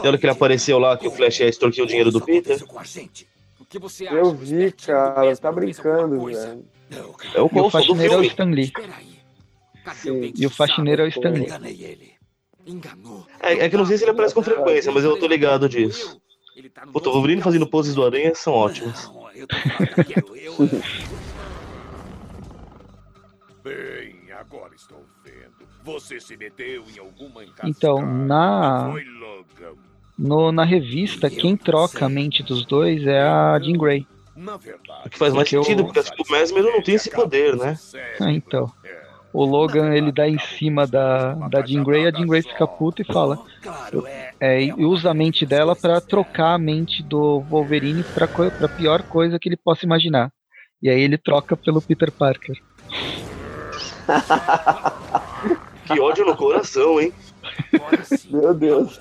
Lembra 0.01 0.19
que 0.19 0.27
ele 0.27 0.33
apareceu 0.33 0.79
lá, 0.79 0.99
que 0.99 1.09
o 1.09 1.11
Flash 1.11 1.41
ia 1.41 1.49
extorquir 1.49 1.83
o 1.83 1.87
dinheiro 1.87 2.13
do 2.13 2.21
Peter? 2.21 2.63
Eu 4.11 4.35
vi, 4.35 4.71
cara, 4.73 5.35
tá 5.39 5.51
brincando, 5.51 6.27
velho. 6.27 6.63
É 7.35 7.41
o 7.41 7.47
o 7.47 7.49
Coulson 7.49 7.81
do 7.81 8.03
é 8.03 8.17
o. 8.19 8.23
Stan 8.23 8.45
Lee. 8.51 8.71
Sim. 9.95 10.33
E 10.37 10.45
o 10.47 10.51
faxineiro 10.51 11.01
é 11.01 11.07
o? 11.07 11.09
Stan 11.09 11.31
Lee. 11.31 11.47
É, 13.41 13.53
é 13.65 13.69
que 13.71 13.75
eu 13.75 13.79
não 13.79 13.87
sei 13.87 13.97
se 13.97 14.05
ele 14.05 14.11
aparece 14.11 14.35
com 14.35 14.43
frequência, 14.43 14.93
mas 14.93 15.05
eu 15.05 15.19
tô 15.19 15.27
ligado 15.27 15.67
disso. 15.71 16.21
Ele 16.57 16.71
tá 16.71 16.87
no 16.87 16.93
Puta, 16.93 17.11
o 17.11 17.13
Wolverine 17.13 17.43
fazendo 17.43 17.67
poses 17.67 17.95
do 17.95 18.03
Aranha 18.03 18.35
são 18.35 18.55
ótimas. 18.55 19.05
Não, 19.05 19.31
eu 19.33 19.47
tô 19.47 19.57
falando, 19.57 20.11
eu, 20.11 20.37
eu, 20.37 20.55
Bem, 23.63 24.33
agora 24.33 24.75
estou 24.75 25.05
vendo. 25.23 25.69
Você 25.85 26.19
se 26.19 26.35
meteu 26.35 26.83
em 26.95 26.99
alguma 26.99 27.45
encascada. 27.45 27.69
Então, 27.69 28.01
na-. 28.01 28.91
No, 30.19 30.51
na 30.51 30.65
revista, 30.65 31.29
quem 31.29 31.59
troca 31.59 32.07
a 32.07 32.09
mente 32.09 32.43
dos 32.43 32.65
dois 32.65 33.07
é 33.07 33.21
a 33.21 33.61
Jean 33.61 33.77
Grey. 33.77 34.07
Na 34.35 34.57
verdade. 34.57 35.03
O 35.07 35.11
que 35.11 35.19
faz 35.19 35.35
mais 35.35 35.51
sentido, 35.51 35.85
porque 35.85 36.03
que 36.03 36.23
o 36.23 36.33
Mesmer 36.33 36.63
não 36.63 36.81
tem 36.81 36.95
esse 36.95 37.11
poder, 37.11 37.55
né? 37.55 37.79
Ah, 38.19 38.33
então. 38.33 38.73
O 39.33 39.45
Logan 39.45 39.93
ele 39.95 40.11
dá 40.11 40.29
em 40.29 40.39
cima 40.39 40.87
da, 40.87 41.35
da 41.49 41.65
Jean 41.65 41.83
Grey 41.85 42.05
e 42.05 42.07
a 42.07 42.11
Jean 42.11 42.27
Grey 42.27 42.43
fica 42.43 42.67
puta 42.67 43.03
e 43.03 43.05
fala. 43.05 43.39
claro, 43.63 44.07
é. 44.07 44.27
É, 44.41 44.63
e 44.63 44.85
usa 44.85 45.11
a 45.11 45.15
mente 45.15 45.45
dela 45.47 45.75
pra 45.75 46.01
trocar 46.01 46.55
a 46.55 46.59
mente 46.59 47.03
do 47.03 47.41
Wolverine 47.49 48.05
pra, 48.15 48.29
pra 48.29 48.69
pior 48.69 49.03
coisa 49.03 49.39
que 49.39 49.49
ele 49.49 49.57
possa 49.57 49.85
imaginar. 49.85 50.33
E 50.83 50.89
aí 50.91 51.01
ele 51.01 51.17
troca 51.19 51.57
pelo 51.57 51.81
Peter 51.83 52.13
Parker. 52.13 52.57
Que 55.87 56.01
ódio 56.01 56.27
no 56.27 56.37
coração, 56.37 57.01
hein? 57.01 57.13
Meu 58.31 58.53
Deus. 58.53 58.99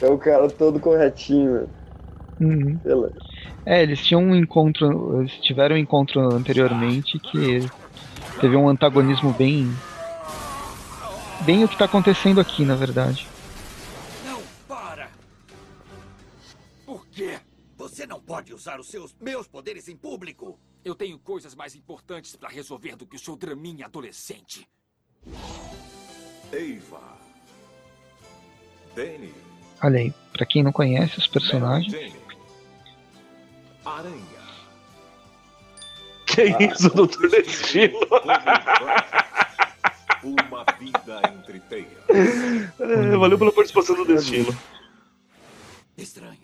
É 0.00 0.06
o 0.08 0.18
cara 0.18 0.48
todo 0.48 0.80
corretinho, 0.80 1.68
Uhum. 2.40 2.78
velho. 2.82 3.12
É, 3.64 3.82
eles 3.82 4.04
tinham 4.04 4.22
um 4.22 4.34
encontro. 4.34 5.20
Eles 5.20 5.32
tiveram 5.40 5.76
um 5.76 5.78
encontro 5.78 6.20
anteriormente 6.34 7.18
que 7.18 7.68
Teve 8.40 8.54
um 8.54 8.68
antagonismo 8.68 9.32
bem. 9.32 9.66
Bem 11.44 11.64
o 11.64 11.68
que 11.68 11.76
tá 11.76 11.86
acontecendo 11.86 12.38
aqui, 12.38 12.64
na 12.64 12.74
verdade. 12.74 13.26
Não, 14.24 14.42
para! 14.68 15.10
Por 16.84 17.06
quê? 17.08 17.38
Você 17.78 18.06
não 18.06 18.20
pode 18.20 18.52
usar 18.52 18.78
os 18.78 18.88
seus 18.88 19.14
meus 19.20 19.46
poderes 19.46 19.88
em 19.88 19.96
público. 19.96 20.58
Eu 20.84 20.94
tenho 20.94 21.18
coisas 21.18 21.54
mais 21.54 21.74
importantes 21.74 22.36
pra 22.36 22.48
resolver 22.48 22.94
do 22.96 23.06
que 23.06 23.16
o 23.16 23.18
seu 23.18 23.36
draminha 23.36 23.86
adolescente. 23.86 24.68
Eva. 26.52 27.16
Danny. 28.94 29.34
Olha 29.82 29.98
aí, 29.98 30.14
pra 30.32 30.46
quem 30.46 30.62
não 30.62 30.72
conhece 30.72 31.18
os 31.18 31.26
personagens. 31.26 31.92
Aranha. 33.86 34.46
Que 36.26 36.42
isso, 36.42 36.90
doutor 36.90 37.30
Destino? 37.30 37.98
Uma 40.24 40.64
vida 40.78 41.22
entre 41.32 41.60
teias. 41.60 41.86
É, 42.80 43.16
valeu 43.16 43.38
pela 43.38 43.52
participação 43.52 43.94
do 43.94 44.04
Destino. 44.04 44.54
Estranho. 45.96 46.36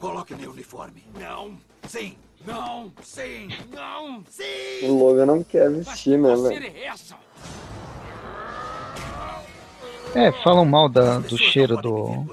Coloque 0.00 0.34
meu 0.34 0.50
uniforme. 0.50 1.04
Não. 1.18 1.56
Sim. 1.86 2.16
Não. 2.44 2.92
Sim. 3.02 3.48
Não. 3.72 4.24
Sim. 4.28 4.88
O 4.88 4.98
Logan 4.98 5.26
não 5.26 5.44
quer 5.44 5.70
vestir, 5.70 6.18
né, 6.18 6.34
velho? 6.34 6.72
É? 10.14 10.26
É, 10.26 10.32
falam 10.42 10.64
mal 10.64 10.88
da- 10.88 11.18
do 11.18 11.36
cheiro 11.38 11.76
do, 11.76 12.24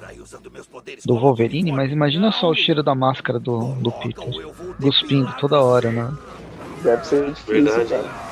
do 1.06 1.18
Wolverine, 1.20 1.72
mas 1.72 1.92
imagina 1.92 2.32
só 2.32 2.50
o 2.50 2.56
cheiro 2.56 2.82
da 2.84 2.96
máscara 2.96 3.40
do, 3.40 3.74
do 3.76 3.92
Peter. 3.92 4.26
Cuspindo 4.82 5.34
toda 5.40 5.62
hora, 5.62 5.92
né? 5.92 6.13
Deve 6.84 7.04
ser 7.06 7.26
difícil, 7.34 7.63
Verdade. 7.63 7.90
cara. 7.90 8.28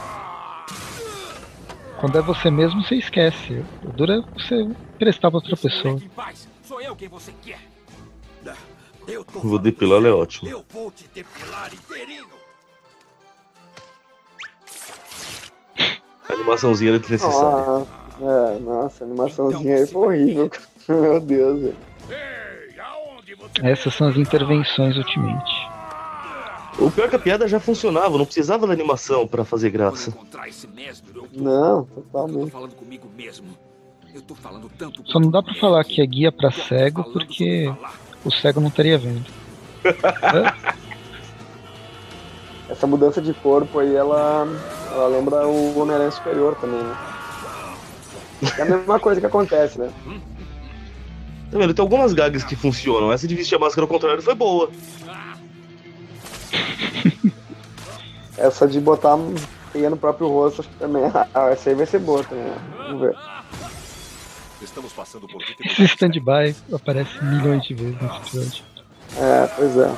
Quando 2.00 2.18
é 2.18 2.22
você 2.22 2.52
mesmo, 2.52 2.84
você 2.84 2.96
esquece. 2.96 3.64
O 3.84 3.90
duro 3.92 4.12
é 4.12 4.22
você 4.40 4.70
prestar 5.00 5.32
pra 5.32 5.38
outra 5.38 5.56
pessoa. 5.58 6.00
Vou 9.44 9.60
depilar, 9.60 10.00
ela 10.00 10.08
é 10.08 10.12
ótimo. 10.12 10.50
Eu 10.50 10.66
vou 10.70 10.92
te 10.92 11.08
depilar 11.14 11.72
inteirinho. 11.74 12.26
A 16.28 16.34
animaçãozinha 16.34 16.92
era 16.92 17.00
desnecessária. 17.00 17.64
Ah, 17.68 18.05
é, 18.22 18.60
nossa, 18.60 19.04
a 19.04 19.08
animaçãozinha 19.08 19.78
aí 19.78 19.88
foi 19.88 20.08
horrível. 20.08 20.52
Meu 20.88 21.20
Deus, 21.20 21.62
velho. 21.62 21.76
Essas 23.64 23.94
são 23.94 24.08
as 24.08 24.18
intervenções 24.18 24.98
Ultimate. 24.98 25.76
O 26.78 26.92
pior 26.92 27.06
é 27.06 27.10
que 27.10 27.16
a 27.16 27.20
piada 27.20 27.48
já 27.48 27.60
funcionava, 27.60 28.18
não 28.18 28.26
precisava 28.26 28.68
da 28.68 28.74
animação 28.74 29.26
pra 29.26 29.46
fazer 29.46 29.70
graça. 29.70 30.14
mesmo, 30.68 31.08
tô... 31.14 31.26
Não, 31.34 31.86
totalmente. 31.86 32.52
falando 32.52 32.76
comigo 32.76 33.08
mesmo. 33.16 33.48
Eu 34.14 34.22
tô 34.22 34.36
falando 34.36 34.70
tanto 34.78 35.02
Só 35.10 35.20
não 35.20 35.30
dá 35.30 35.42
pra 35.44 35.54
quanto 35.54 35.60
falar 35.60 35.84
que 35.84 36.02
é 36.02 36.06
guia 36.06 36.32
tô 36.32 36.52
cego, 36.52 37.04
porque 37.12 37.74
o 38.24 38.32
cego 38.32 38.60
não 38.60 38.68
estaria 38.70 38.98
vendo. 38.98 39.26
Essa 42.68 42.88
mudança 42.88 43.22
de 43.22 43.34
corpo 43.34 43.80
aí, 43.80 43.96
ela, 43.96 44.48
ela 44.92 45.08
lembra 45.08 45.48
o 45.48 45.80
Homem-Aranha 45.80 46.12
Superior 46.12 46.56
também, 46.56 46.82
né? 46.82 47.15
É 48.58 48.62
a 48.62 48.66
mesma 48.66 49.00
coisa 49.00 49.20
que 49.20 49.28
acontece, 49.28 49.80
né? 49.80 49.90
Tá 51.52 51.58
vendo? 51.58 51.74
Tem 51.74 51.84
algumas 51.84 52.14
gags 52.14 52.44
que 52.44 52.56
funcionam. 52.56 53.12
Essa 53.12 53.28
de 53.28 53.36
vestir 53.36 53.56
a 53.56 53.60
máscara 53.60 53.84
ao 53.84 53.88
contrário 53.88 54.22
foi 54.22 54.36
boa. 54.36 54.70
Essa 58.38 58.68
de 58.68 58.80
botar 58.80 59.18
teia 59.72 59.90
no 59.90 59.98
próprio 59.98 60.28
rosto, 60.28 60.62
acho 60.62 60.70
que 60.70 60.76
também. 60.76 61.04
Ah, 61.34 61.50
essa 61.50 61.70
aí 61.70 61.76
vai 61.76 61.86
ser 61.86 62.00
boa 62.00 62.24
também. 62.24 62.44
né? 62.46 62.58
Vamos 62.78 63.02
ver. 63.02 63.16
Estamos 64.62 64.94
passando 64.94 65.28
por 65.28 65.42
stand-by 65.80 66.56
aparece 66.74 67.24
milhões 67.24 67.64
de 67.64 67.74
vezes 67.74 68.02
nesse 68.02 68.18
episódio. 68.18 68.64
É, 69.18 69.48
pois 69.56 69.78
é. 69.78 69.96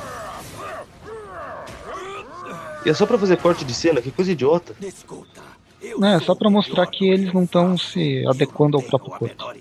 E 2.84 2.90
é 2.90 2.94
só 2.94 3.06
pra 3.06 3.18
fazer 3.18 3.36
corte 3.38 3.64
de 3.64 3.74
cena, 3.74 4.00
que 4.00 4.10
coisa 4.10 4.30
idiota. 4.32 4.74
Escuta. 4.80 5.40
É 5.80 6.18
sou 6.18 6.20
só 6.20 6.34
pra 6.34 6.48
o 6.48 6.50
mostrar 6.50 6.86
que 6.86 7.08
eles 7.08 7.32
não 7.32 7.44
estão 7.44 7.78
se 7.78 8.26
adequando 8.26 8.76
ao 8.76 8.82
próprio 8.82 9.10
corpo. 9.12 9.54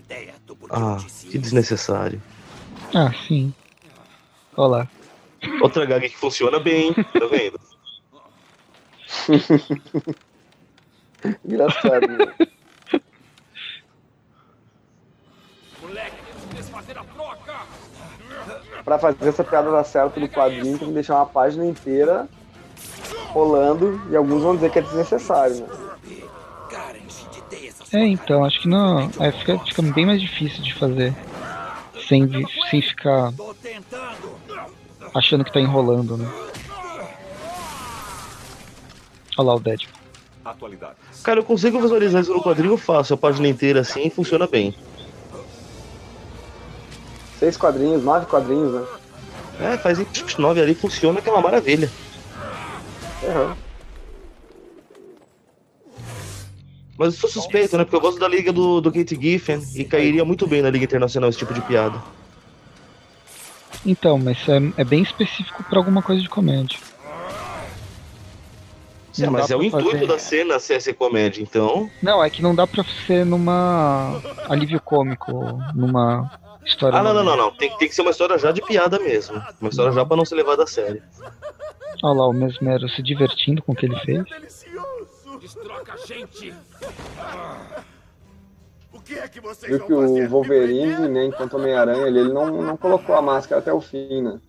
Ah, 0.70 0.98
que 1.30 1.38
desnecessário. 1.38 2.22
Ah, 2.94 3.12
sim. 3.28 3.54
Olha 4.56 4.68
lá. 4.68 4.88
Outra 5.62 5.86
gag 5.86 6.10
que 6.10 6.18
funciona 6.18 6.60
bem, 6.60 6.94
tá 6.94 7.28
vendo? 7.30 7.60
Engraçado. 11.46 12.08
né? 12.08 12.34
Moleque, 15.82 16.16
temos 16.26 16.44
que 16.50 16.56
desfazer 16.56 16.98
a 16.98 17.04
troca. 17.04 17.60
pra 18.84 18.98
fazer 18.98 19.30
essa 19.30 19.44
piada 19.44 19.72
dar 19.72 19.84
certo 19.84 20.20
no 20.20 20.28
quadrinho, 20.28 20.80
tem 20.80 20.88
que 20.88 20.94
deixar 20.94 21.16
uma 21.18 21.26
página 21.26 21.66
inteira 21.66 22.28
rolando 23.28 24.02
e 24.10 24.16
alguns 24.16 24.42
vão 24.42 24.56
dizer 24.56 24.72
que 24.72 24.80
é 24.80 24.82
desnecessário, 24.82 25.58
né? 25.58 25.87
É, 27.94 28.06
então, 28.06 28.44
acho 28.44 28.62
que 28.62 28.68
não. 28.68 29.10
É, 29.20 29.32
fica, 29.32 29.58
fica 29.60 29.82
bem 29.82 30.06
mais 30.06 30.22
difícil 30.22 30.62
de 30.62 30.74
fazer. 30.74 31.16
Sem, 32.08 32.30
sem 32.70 32.82
ficar 32.82 33.34
Tô 33.34 33.54
tentando. 33.56 34.36
achando 35.14 35.44
que 35.44 35.52
tá 35.52 35.60
enrolando, 35.60 36.18
né? 36.18 36.30
Olha 39.38 39.48
lá 39.48 39.56
o 39.56 39.60
Deadpool. 39.60 39.98
Cara, 41.24 41.40
eu 41.40 41.44
consigo 41.44 41.82
visualizar 41.82 42.22
isso 42.22 42.34
no 42.34 42.42
quadrinho 42.42 42.78
fácil, 42.78 43.16
a 43.16 43.18
página 43.18 43.48
inteira 43.50 43.82
assim 43.82 44.10
funciona 44.10 44.48
bem. 44.48 44.74
Seis 47.38 47.58
quadrinhos, 47.58 48.04
nove 48.04 48.26
quadrinhos, 48.26 48.74
né? 48.74 48.88
É, 49.60 49.78
faz 49.78 50.00
9 50.38 50.62
ali, 50.62 50.76
funciona 50.76 51.22
que 51.22 51.30
é 51.30 51.32
uma 51.32 51.42
maravilha. 51.42 51.92
Uhum. 53.24 53.67
Mas 56.98 57.14
eu 57.14 57.20
sou 57.20 57.30
suspeito, 57.30 57.78
né? 57.78 57.84
Porque 57.84 57.96
eu 57.96 58.02
gosto 58.02 58.20
da 58.20 58.28
liga 58.28 58.52
do, 58.52 58.82
do 58.82 58.92
Kate 58.92 59.16
Giffen 59.20 59.62
e 59.76 59.84
cairia 59.86 60.26
muito 60.26 60.48
bem 60.48 60.62
na 60.62 60.70
Liga 60.70 60.86
Internacional 60.86 61.30
esse 61.30 61.38
tipo 61.38 61.54
de 61.54 61.62
piada. 61.62 62.02
Então, 63.86 64.18
mas 64.18 64.38
é, 64.50 64.58
é 64.82 64.84
bem 64.84 65.02
específico 65.04 65.64
pra 65.64 65.78
alguma 65.78 66.02
coisa 66.02 66.22
de 66.22 66.28
comédia. 66.30 66.80
Não 69.20 69.32
mas 69.32 69.50
é 69.50 69.56
o 69.56 69.64
intuito 69.64 69.92
fazer- 69.92 70.06
da 70.08 70.20
cena 70.20 70.60
ser 70.60 70.80
ser 70.82 70.94
comédia, 70.94 71.42
então. 71.42 71.90
Não, 72.04 72.24
é 72.24 72.30
que 72.30 72.42
não 72.42 72.54
dá 72.54 72.68
pra 72.68 72.84
ser 73.06 73.26
numa 73.26 74.22
alívio 74.48 74.80
cômico, 74.80 75.32
numa 75.74 76.30
história. 76.64 77.00
Ah, 77.00 77.04
não, 77.04 77.14
não, 77.16 77.24
não, 77.24 77.36
não. 77.38 77.52
Tem, 77.52 77.76
tem 77.78 77.88
que 77.90 77.96
ser 77.96 78.02
uma 78.02 78.12
história 78.12 78.38
já 78.38 78.52
de 78.52 78.62
piada 78.62 79.00
mesmo. 79.00 79.42
Uma 79.60 79.70
história 79.70 79.92
já 79.92 80.06
pra 80.06 80.16
não 80.18 80.26
ser 80.26 80.36
levada 80.36 80.64
a 80.64 80.68
sério. 80.68 81.02
Olha 82.04 82.14
lá 82.20 82.28
o 82.28 82.34
Mesmero 82.34 82.88
se 82.90 83.02
divertindo 83.02 83.62
com 83.64 83.72
o 83.72 83.76
que 83.76 83.88
ele 83.88 84.00
fez. 84.02 84.24
Destroca 85.48 85.94
a 85.94 85.98
gente. 85.98 86.54
O 88.92 89.00
que 89.00 89.14
é 89.14 89.28
que 89.30 89.40
vocês 89.40 89.72
Viu 89.72 89.80
vão 89.80 89.88
que 89.88 90.08
fazer? 90.08 90.26
o 90.26 90.30
Wolverine, 90.30 91.08
né, 91.08 91.26
enquanto 91.26 91.56
Homem-Aranha, 91.56 92.06
ele, 92.06 92.20
ele 92.20 92.34
não, 92.34 92.62
não 92.62 92.76
colocou 92.76 93.16
a 93.16 93.22
máscara 93.22 93.62
até 93.62 93.72
o 93.72 93.80
fim, 93.80 94.22
né? 94.22 94.42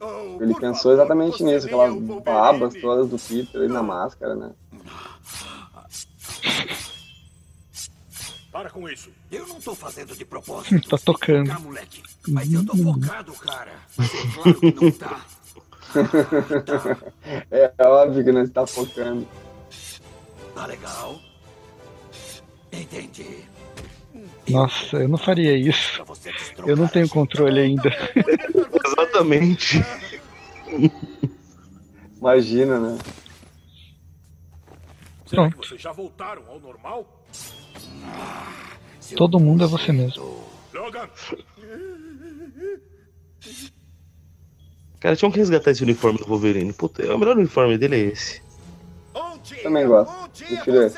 Oh, 0.00 0.36
Ele 0.42 0.52
por 0.52 0.60
pensou 0.60 0.82
favor, 0.82 0.92
exatamente 0.92 1.42
nisso, 1.42 1.66
aquelas 1.66 1.94
babas 2.22 2.74
todas 2.74 3.08
do 3.08 3.18
Peter 3.18 3.58
ali 3.58 3.72
na 3.72 3.82
máscara, 3.82 4.34
né? 4.34 4.50
Para 8.52 8.68
com 8.68 8.86
isso. 8.86 9.10
Eu 9.32 9.46
não 9.46 9.58
tô 9.60 9.74
fazendo 9.74 10.14
de 10.14 10.26
propósito. 10.26 10.78
Tá 10.90 10.98
tocando. 10.98 11.46
Focar, 11.46 11.62
moleque. 11.62 12.02
Mas 12.28 12.52
eu 12.52 12.66
tô 12.66 12.76
focado, 12.76 13.32
cara. 13.32 13.72
É 13.98 14.34
claro 14.34 14.60
que 14.60 14.84
não 14.84 14.92
tá. 14.92 15.24
É 17.50 17.86
óbvio 17.86 18.24
que 18.24 18.32
não 18.32 18.42
está 18.42 18.66
focando. 18.66 19.26
Tá 20.54 20.66
legal? 20.66 21.20
Entendi. 22.72 23.44
Nossa, 24.48 24.98
eu 24.98 25.08
não 25.08 25.18
faria 25.18 25.56
isso. 25.56 26.02
Eu 26.66 26.76
não 26.76 26.86
tenho 26.86 27.08
controle 27.08 27.60
ainda. 27.60 27.90
Exatamente. 28.86 29.84
Imagina, 32.18 32.78
né? 32.78 32.98
Será 35.26 35.48
que 35.48 35.54
Pronto. 35.54 35.68
vocês 35.68 35.80
já 35.80 35.92
voltaram 35.92 36.42
ao 36.48 36.60
normal? 36.60 37.24
Seu 39.00 39.16
Todo 39.18 39.40
mundo 39.40 39.64
é 39.64 39.66
você 39.66 39.92
mesmo. 39.92 40.44
Logan, 40.72 41.08
Cara, 45.00 45.16
tinham 45.16 45.30
que 45.30 45.38
resgatar 45.38 45.70
esse 45.70 45.82
uniforme 45.82 46.18
do 46.18 46.24
Wolverine. 46.26 46.72
Puta, 46.72 47.14
o 47.14 47.18
melhor 47.18 47.36
uniforme 47.36 47.76
dele 47.76 47.96
é 47.96 48.00
esse. 48.12 48.43
Também 49.64 49.86
gosto. 49.86 50.30
Prefiro. 50.38 50.92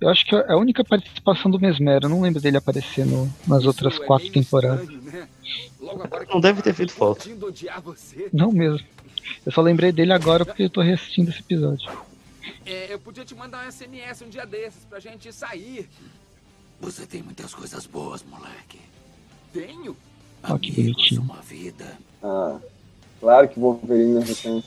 Eu 0.00 0.08
acho 0.08 0.24
que 0.24 0.34
é 0.34 0.52
a 0.52 0.56
única 0.56 0.82
participação 0.82 1.50
do 1.50 1.60
Mesmero. 1.60 2.06
Eu 2.06 2.08
não 2.08 2.22
lembro 2.22 2.40
dele 2.40 2.56
aparecer 2.56 3.04
no- 3.04 3.30
nas 3.46 3.64
outras 3.66 3.92
Isso 3.94 4.02
é 4.02 4.06
quatro 4.06 4.30
temporadas. 4.32 4.88
né? 4.88 5.28
Não 6.30 6.40
deve 6.40 6.62
ter 6.62 6.72
feito 6.74 6.92
falta. 6.92 7.28
Não 8.32 8.50
mesmo. 8.50 8.86
Eu 9.44 9.52
só 9.52 9.60
lembrei 9.60 9.92
dele 9.92 10.12
agora 10.12 10.44
porque 10.46 10.62
eu 10.64 10.70
tô 10.70 10.80
reassistindo 10.80 11.30
esse 11.30 11.40
episódio. 11.40 11.90
É, 12.64 12.92
eu 12.92 12.98
podia 12.98 13.24
te 13.24 13.34
mandar 13.34 13.66
um 13.66 13.70
SMS 13.70 14.22
um 14.24 14.28
dia 14.30 14.46
desses 14.46 14.84
pra 14.88 14.98
gente 14.98 15.30
sair. 15.32 15.88
Você 16.80 17.04
tem 17.06 17.22
muitas 17.22 17.54
coisas 17.54 17.84
boas, 17.86 18.24
moleque. 18.24 18.80
Tenho? 19.52 19.94
Ó, 20.42 20.56
que 20.56 20.72
bonitinho. 20.72 21.20
Uma 21.20 21.42
vida. 21.42 21.98
Ah, 22.22 22.58
claro 23.20 23.48
que 23.48 23.60
Wolverine 23.60 24.14
não 24.14 24.62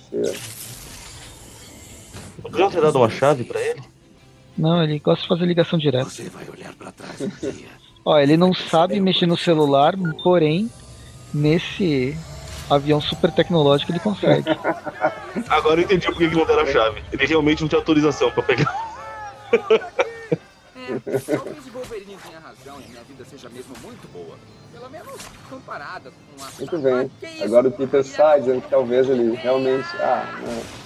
reconheceu. 2.44 2.52
Podiam 2.52 2.70
ter 2.70 2.82
dado 2.82 2.98
uma 2.98 3.10
chave 3.10 3.44
pra 3.44 3.60
ele? 3.62 3.82
Não, 4.58 4.84
ele 4.84 5.00
gosta 5.00 5.24
de 5.24 5.28
fazer 5.28 5.46
ligação 5.46 5.80
direta. 5.80 6.10
Você 6.10 6.30
vai 6.30 6.48
olhar 6.50 6.74
pra 6.76 6.92
trás. 6.92 7.18
Ó, 8.06 8.20
ele 8.20 8.36
não 8.36 8.54
sabe 8.54 9.00
mexer 9.00 9.26
no 9.26 9.38
celular, 9.38 9.96
porém, 10.22 10.70
nesse 11.34 12.18
avião 12.70 13.00
super 13.00 13.32
tecnológico 13.32 13.92
ele 13.92 14.00
consegue. 14.00 14.50
Agora 15.50 15.80
eu 15.80 15.86
entendi 15.86 16.06
por 16.08 16.18
que 16.18 16.28
não 16.28 16.46
deram 16.46 16.64
a 16.64 16.66
chave. 16.66 17.04
Ele 17.12 17.26
realmente 17.26 17.62
não 17.62 17.70
tinha 17.70 17.80
autorização 17.80 18.32
pra 18.32 18.44
pegar. 18.44 18.74
É, 20.86 21.00
talvez 21.00 21.66
o 21.68 21.72
Wolverine 21.72 22.18
tenha 22.28 22.40
razão 22.40 22.82
e 22.82 22.90
minha 22.90 23.04
vida 23.04 23.24
seja 23.24 23.48
mesmo 23.48 23.74
muito 23.82 24.06
boa. 24.12 24.36
Pelo 24.74 24.90
menos 24.90 25.16
comparada 25.50 26.12
com 26.12 26.44
a 26.44 26.48
Muito 26.58 26.78
bem. 26.78 27.12
Ah? 27.40 27.44
Agora 27.46 27.68
o 27.70 27.72
Peter 27.72 28.04
sai 28.04 28.42
dizendo 28.42 28.62
que 28.62 28.70
talvez 28.70 29.10
ele 29.10 29.34
realmente. 29.36 29.88
Ah, 30.02 30.26
não. 30.42 30.83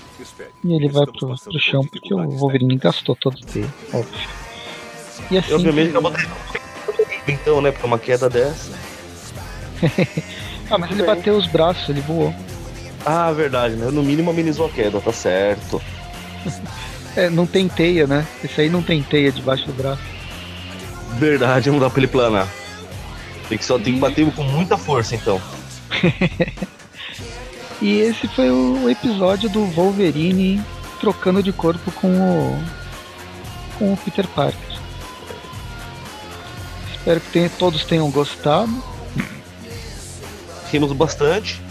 E 0.63 0.73
ele 0.73 0.89
vai 0.89 1.05
pro, 1.05 1.35
pro 1.35 1.59
chão 1.59 1.85
porque 1.85 2.13
o 2.13 2.29
Wolverine 2.29 2.77
gastou 2.77 3.15
todo 3.15 3.39
dele, 3.45 3.69
óbvio. 3.93 4.29
E 5.31 5.37
assim. 5.37 5.51
E 5.51 5.53
obviamente 5.53 5.91
que- 5.91 7.31
então, 7.31 7.61
né? 7.61 7.71
Porque 7.71 7.85
uma 7.87 7.99
queda 7.99 8.29
dessa. 8.29 8.71
Ah, 10.69 10.77
mas 10.77 10.91
ele 10.91 11.03
bateu 11.03 11.37
os 11.37 11.47
braços, 11.47 11.87
ele 11.87 12.01
voou. 12.01 12.35
Ah, 13.05 13.31
verdade, 13.31 13.75
né? 13.75 13.89
No 13.89 14.03
mínimo 14.03 14.31
amenizou 14.31 14.65
a 14.65 14.69
queda, 14.69 14.99
tá 14.99 15.13
certo. 15.13 15.81
É, 17.15 17.29
não 17.29 17.47
tem 17.47 17.69
teia, 17.69 18.05
né? 18.05 18.27
Esse 18.43 18.59
aí 18.59 18.69
não 18.69 18.83
tem 18.83 19.01
teia 19.01 19.31
debaixo 19.31 19.65
do 19.65 19.71
braço. 19.71 20.01
Verdade, 21.13 21.71
não 21.71 21.79
dá 21.79 21.89
pra 21.89 21.99
ele 22.01 22.07
planar. 22.07 22.49
Tem 23.47 23.57
que 23.57 23.63
só 23.63 23.79
tem 23.79 23.93
que 23.93 23.99
bater 23.99 24.29
com 24.33 24.43
muita 24.43 24.77
força, 24.77 25.15
então. 25.15 25.41
E 27.81 27.99
esse 27.99 28.27
foi 28.27 28.49
o 28.49 28.89
episódio 28.89 29.49
do 29.49 29.65
Wolverine 29.65 30.63
trocando 30.99 31.43
de 31.43 31.53
corpo 31.53 31.91
com 31.91 32.07
o 32.07 32.63
com 33.77 33.93
o 33.93 33.97
Peter 33.97 34.27
Parker. 34.29 34.57
Espero 36.97 37.21
que 37.21 37.29
tenha- 37.31 37.49
todos 37.49 37.83
tenham 37.85 38.09
gostado. 38.09 38.83
Rimos 40.71 40.91
bastante. 40.93 41.61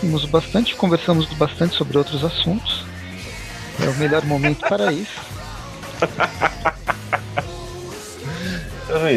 Rimos 0.00 0.24
bastante, 0.24 0.74
conversamos 0.76 1.26
bastante 1.34 1.76
sobre 1.76 1.98
outros 1.98 2.24
assuntos. 2.24 2.84
É 3.84 3.88
o 3.88 3.94
melhor 3.96 4.24
momento 4.24 4.60
para 4.60 4.92
isso. 4.92 5.20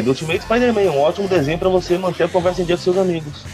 Do 0.02 0.08
Ultimate 0.10 0.42
Spider-Man, 0.42 0.90
um 0.90 1.00
ótimo 1.00 1.28
desenho 1.28 1.58
pra 1.58 1.68
você 1.68 1.96
manter 1.98 2.24
a 2.24 2.28
conversa 2.28 2.62
em 2.62 2.64
dia 2.64 2.76
com 2.76 2.82
seus 2.82 2.96
amigos. 2.98 3.44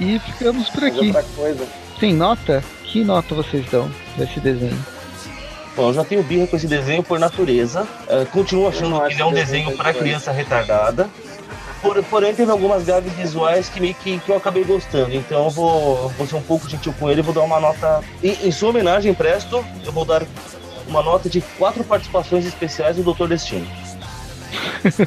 E 0.00 0.18
ficamos 0.18 0.68
por 0.70 0.84
aqui. 0.84 1.12
Tem 1.98 2.12
nota? 2.12 2.62
Que 2.84 3.04
nota 3.04 3.34
vocês 3.34 3.64
dão 3.70 3.90
desse 4.16 4.40
desenho? 4.40 4.78
Bom, 5.76 5.88
eu 5.88 5.94
já 5.94 6.04
tenho 6.04 6.22
birra 6.22 6.46
com 6.46 6.56
esse 6.56 6.66
desenho 6.68 7.02
por 7.02 7.18
natureza. 7.18 7.86
É, 8.08 8.24
continuo 8.26 8.68
achando 8.68 9.00
que 9.06 9.12
ele 9.14 9.22
é 9.22 9.24
um 9.24 9.32
desenho 9.32 9.64
desenho 9.66 9.76
para 9.76 9.92
criança 9.92 10.30
retardada. 10.32 11.08
Por- 11.82 12.02
porém, 12.04 12.34
teve 12.34 12.50
algumas 12.50 12.84
gags 12.84 13.12
visuais 13.14 13.68
que, 13.68 13.80
meio 13.80 13.94
que, 13.94 14.18
que 14.20 14.30
eu 14.30 14.36
acabei 14.36 14.64
gostando. 14.64 15.14
Então 15.14 15.44
eu 15.44 15.50
vou, 15.50 16.08
vou 16.10 16.26
ser 16.26 16.36
um 16.36 16.42
pouco 16.42 16.68
gentil 16.68 16.94
com 16.98 17.10
ele 17.10 17.20
e 17.20 17.22
vou 17.22 17.34
dar 17.34 17.42
uma 17.42 17.60
nota. 17.60 18.00
Em, 18.22 18.46
em 18.46 18.50
sua 18.52 18.70
homenagem, 18.70 19.12
Presto, 19.14 19.64
eu 19.84 19.92
vou 19.92 20.04
dar 20.04 20.22
uma 20.86 21.02
nota 21.02 21.28
de 21.28 21.40
quatro 21.58 21.82
participações 21.84 22.44
especiais 22.46 22.96
do 22.96 23.02
Doutor 23.02 23.28
Destino. 23.28 23.66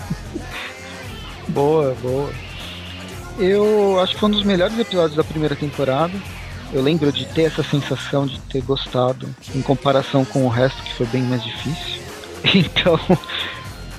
Boa, 1.47 1.95
boa. 2.01 2.29
Eu 3.39 3.99
acho 3.99 4.13
que 4.13 4.19
foi 4.19 4.29
um 4.29 4.31
dos 4.31 4.43
melhores 4.43 4.77
episódios 4.79 5.15
da 5.15 5.23
primeira 5.23 5.55
temporada. 5.55 6.13
Eu 6.73 6.81
lembro 6.81 7.11
de 7.11 7.25
ter 7.25 7.43
essa 7.43 7.63
sensação 7.63 8.25
de 8.25 8.39
ter 8.41 8.61
gostado 8.61 9.27
em 9.53 9.61
comparação 9.61 10.25
com 10.25 10.45
o 10.45 10.49
resto, 10.49 10.81
que 10.83 10.93
foi 10.95 11.05
bem 11.07 11.23
mais 11.23 11.43
difícil. 11.43 12.01
Então, 12.53 12.99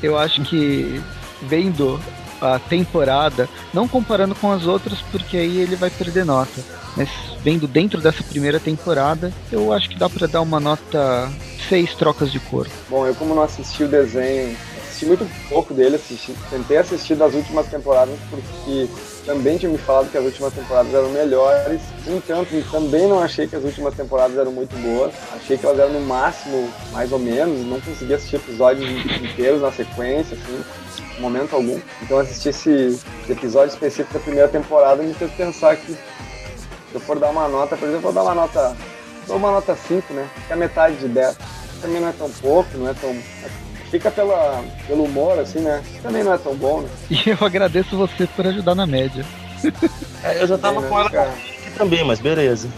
eu 0.02 0.16
acho 0.16 0.42
que 0.42 1.02
vendo 1.42 2.00
a 2.40 2.58
temporada, 2.58 3.48
não 3.74 3.88
comparando 3.88 4.34
com 4.34 4.50
as 4.50 4.64
outras, 4.64 5.00
porque 5.10 5.36
aí 5.36 5.58
ele 5.58 5.76
vai 5.76 5.90
perder 5.90 6.24
nota, 6.24 6.62
mas 6.96 7.08
vendo 7.42 7.66
dentro 7.66 8.00
dessa 8.00 8.22
primeira 8.22 8.60
temporada, 8.60 9.32
eu 9.50 9.72
acho 9.72 9.88
que 9.88 9.98
dá 9.98 10.08
pra 10.08 10.26
dar 10.26 10.40
uma 10.40 10.60
nota 10.60 11.30
6 11.68 11.94
trocas 11.96 12.30
de 12.30 12.38
cor. 12.38 12.68
Bom, 12.88 13.06
eu 13.06 13.14
como 13.14 13.34
não 13.34 13.42
assisti 13.42 13.82
o 13.82 13.88
desenho, 13.88 14.56
assisti 14.98 15.06
muito 15.06 15.48
pouco 15.48 15.72
dele, 15.72 15.96
assisti, 15.96 16.34
tentei 16.50 16.78
assistir 16.78 17.14
das 17.14 17.32
últimas 17.32 17.66
temporadas 17.68 18.18
porque 18.28 18.88
também 19.24 19.56
tinha 19.56 19.70
me 19.70 19.78
falado 19.78 20.10
que 20.10 20.18
as 20.18 20.24
últimas 20.24 20.52
temporadas 20.52 20.92
eram 20.92 21.10
melhores. 21.10 21.80
No 22.06 22.16
entanto, 22.16 22.48
também 22.70 23.06
não 23.06 23.20
achei 23.20 23.46
que 23.46 23.54
as 23.54 23.62
últimas 23.62 23.94
temporadas 23.94 24.36
eram 24.36 24.50
muito 24.50 24.74
boas. 24.76 25.12
Achei 25.36 25.56
que 25.56 25.64
elas 25.64 25.78
eram 25.78 25.92
no 25.92 26.00
máximo, 26.00 26.68
mais 26.92 27.12
ou 27.12 27.18
menos. 27.18 27.64
Não 27.66 27.80
consegui 27.80 28.14
assistir 28.14 28.36
episódios 28.36 28.88
inteiros 29.22 29.60
na 29.60 29.70
sequência, 29.70 30.36
assim, 30.36 30.64
momento 31.20 31.54
algum. 31.54 31.78
Então 32.02 32.18
assistir 32.18 32.48
esse, 32.48 32.98
episódio 33.28 33.72
específico 33.72 34.14
da 34.14 34.20
primeira 34.20 34.48
temporada 34.48 35.02
me 35.02 35.12
fez 35.12 35.30
pensar 35.32 35.76
que 35.76 35.92
se 35.92 35.98
eu 36.94 37.00
for 37.00 37.18
dar 37.18 37.30
uma 37.30 37.46
nota, 37.46 37.76
por 37.76 37.86
exemplo, 37.86 38.08
eu 38.08 38.12
vou 38.12 38.12
dar 38.12 38.22
uma 38.22 38.34
nota. 38.34 38.76
Dou 39.26 39.36
uma 39.36 39.50
nota 39.50 39.76
5, 39.76 40.14
né? 40.14 40.26
Que 40.46 40.54
é 40.54 40.56
metade 40.56 40.96
de 40.96 41.08
10. 41.08 41.36
Também 41.82 42.00
não 42.00 42.08
é 42.08 42.12
tão 42.12 42.30
pouco, 42.30 42.78
não 42.78 42.88
é 42.88 42.94
tão. 42.94 43.14
Fica 43.90 44.10
pela, 44.10 44.62
pelo 44.86 45.04
humor, 45.04 45.38
assim, 45.38 45.60
né? 45.60 45.82
Também 46.02 46.22
não 46.22 46.32
é 46.34 46.38
tão 46.38 46.54
bom, 46.54 46.82
né? 46.82 46.88
E 47.10 47.30
eu 47.30 47.38
agradeço 47.40 47.96
você 47.96 48.26
por 48.26 48.46
ajudar 48.46 48.74
na 48.74 48.86
média. 48.86 49.24
É, 50.22 50.42
eu 50.42 50.46
já 50.46 50.58
tava 50.58 50.80
Bem, 50.80 50.90
com 50.90 50.98
ela 51.00 51.08
né, 51.08 51.16
cara? 51.16 51.30
aqui 51.30 51.70
também, 51.76 52.04
mas 52.04 52.20
beleza. 52.20 52.68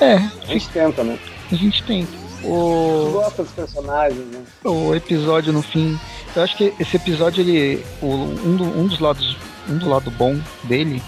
É, 0.00 0.14
A 0.14 0.46
gente 0.46 0.68
tenta, 0.70 1.04
né? 1.04 1.18
a 1.50 1.54
gente 1.54 1.82
tenta. 1.84 2.10
A 2.12 2.18
gente 2.42 2.46
O, 2.48 3.10
gosta 3.12 3.42
dos 3.44 3.52
personagens, 3.52 4.26
né? 4.32 4.40
o 4.64 4.94
episódio 4.94 5.52
no 5.52 5.62
fim. 5.62 5.98
Eu 6.34 6.42
acho 6.42 6.56
que 6.56 6.72
esse 6.80 6.96
episódio, 6.96 7.40
ele. 7.42 7.84
o- 8.00 8.06
um, 8.06 8.56
do- 8.56 8.64
um 8.80 8.86
dos 8.86 8.98
lados. 8.98 9.36
Um 9.68 9.76
do 9.78 9.88
lado 9.88 10.10
bom 10.10 10.40
dele. 10.64 11.00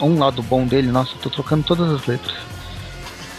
Um 0.00 0.18
lado 0.18 0.42
bom 0.42 0.66
dele, 0.66 0.90
nossa, 0.90 1.12
eu 1.14 1.18
tô 1.20 1.30
trocando 1.30 1.62
todas 1.62 1.88
as 1.92 2.04
letras. 2.06 2.34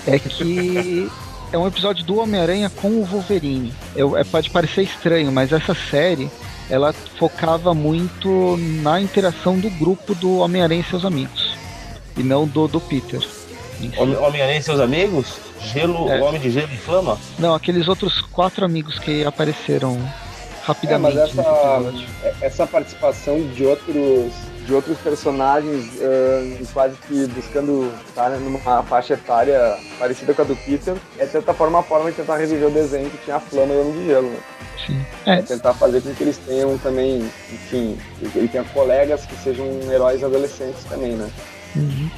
É 0.08 0.18
que 0.18 1.12
é 1.54 1.58
um 1.58 1.68
episódio 1.68 2.04
do 2.04 2.18
Homem-Aranha 2.18 2.70
com 2.70 2.88
o 2.90 3.06
Wolverine. 3.06 3.72
Eu, 3.96 4.18
é, 4.18 4.24
pode 4.24 4.50
parecer 4.50 4.82
estranho, 4.82 5.32
mas 5.32 5.52
essa 5.54 5.76
série 5.76 6.30
ela 6.70 6.92
focava 6.92 7.74
muito 7.76 8.58
na 8.82 9.00
interação 9.00 9.60
do 9.60 9.70
grupo 9.70 10.16
do 10.16 10.40
Homem-Aranha 10.40 10.82
e 10.82 10.90
seus 10.90 11.06
amigos. 11.06 11.56
E 12.18 12.24
não 12.24 12.48
do, 12.48 12.68
do 12.68 12.82
Peter. 12.82 13.22
Homem-Aranha 13.98 14.58
e 14.60 14.64
seus 14.64 14.80
amigos? 14.80 15.28
Gelo, 15.62 16.10
É. 16.10 16.20
o 16.20 16.26
Homem 16.26 16.42
de 16.42 16.50
Gelo 16.50 16.74
e 16.74 16.78
Flama? 16.78 17.20
Não, 17.38 17.54
aqueles 17.54 17.88
outros 17.88 18.20
quatro 18.22 18.66
amigos 18.66 18.98
que 18.98 19.24
apareceram 19.24 19.94
É, 19.94 19.98
mas 19.98 20.64
rapidamente 20.66 21.18
nesse 21.18 21.40
essa, 21.40 22.36
essa 22.42 22.68
participação 22.68 23.42
de 23.50 23.64
outros, 23.66 24.34
de 24.66 24.74
outros 24.74 24.98
personagens, 25.00 25.92
eh, 26.00 26.62
quase 26.74 26.96
que 27.08 27.28
buscando 27.28 27.92
estar 28.08 28.30
numa 28.30 28.84
faixa 28.84 29.14
etária 29.14 29.78
parecida 30.00 30.34
com 30.34 30.42
a 30.42 30.46
do 30.46 30.56
Peter, 30.56 30.96
é 31.18 31.26
de 31.26 31.32
certa 31.32 31.54
forma 31.54 31.80
a 31.80 31.84
forma 31.84 32.10
de 32.10 32.18
tentar 32.18 32.38
reviver 32.38 32.68
o 32.68 32.72
desenho 32.72 33.10
que 33.10 33.18
tinha 33.18 33.36
a 33.36 33.40
Flama 33.40 33.74
e 33.74 33.78
o 33.78 33.82
Homem 33.82 33.94
de 33.94 34.06
Gelo. 34.06 34.30
Né? 34.30 34.38
Sim. 34.86 35.06
É 35.26 35.34
É, 35.40 35.42
tentar 35.42 35.74
fazer 35.74 36.02
com 36.02 36.14
que 36.14 36.24
eles 36.24 36.38
tenham 36.38 36.78
também, 36.78 37.30
enfim, 37.52 37.98
que 38.20 38.38
ele 38.38 38.48
tenha 38.48 38.64
colegas 38.66 39.26
que 39.26 39.36
sejam 39.38 39.66
heróis 39.92 40.24
adolescentes 40.24 40.84
também, 40.86 41.14
né? 41.14 41.30
uhum. 41.76 42.10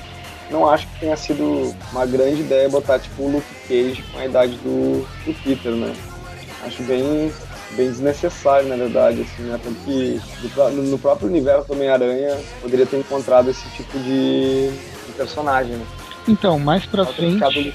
Não 0.50 0.70
acho 0.70 0.88
que 0.88 1.00
tenha 1.00 1.18
sido 1.18 1.76
uma 1.92 2.06
grande 2.06 2.42
ideia 2.42 2.70
botar 2.70 3.00
tipo 3.00 3.24
o 3.24 3.32
Luke 3.32 3.56
Cage 3.68 4.04
com 4.12 4.20
a 4.20 4.26
idade 4.26 4.56
do, 4.58 5.06
do 5.26 5.34
Peter, 5.44 5.72
né? 5.72 5.94
Acho 6.64 6.84
bem, 6.84 7.32
bem 7.72 7.90
desnecessário, 7.90 8.68
na 8.70 8.76
verdade, 8.76 9.22
assim, 9.22 9.44
né? 9.44 9.60
Tanto 9.64 9.76
que 9.86 10.22
no 10.44 10.50
pró- 10.50 10.70
no, 10.70 10.84
no 10.84 10.98
próprio 11.00 11.28
universo 11.28 11.68
do 11.68 11.74
Homem-Aranha 11.74 12.38
poderia 12.62 12.86
ter 12.86 12.98
encontrado 12.98 13.50
esse 13.50 13.68
tipo 13.70 13.98
de, 14.00 14.70
de 14.70 15.14
personagem, 15.18 15.74
né? 15.76 15.86
Então, 16.28 16.58
mais 16.58 16.86
pra 16.86 17.06
frente, 17.06 17.74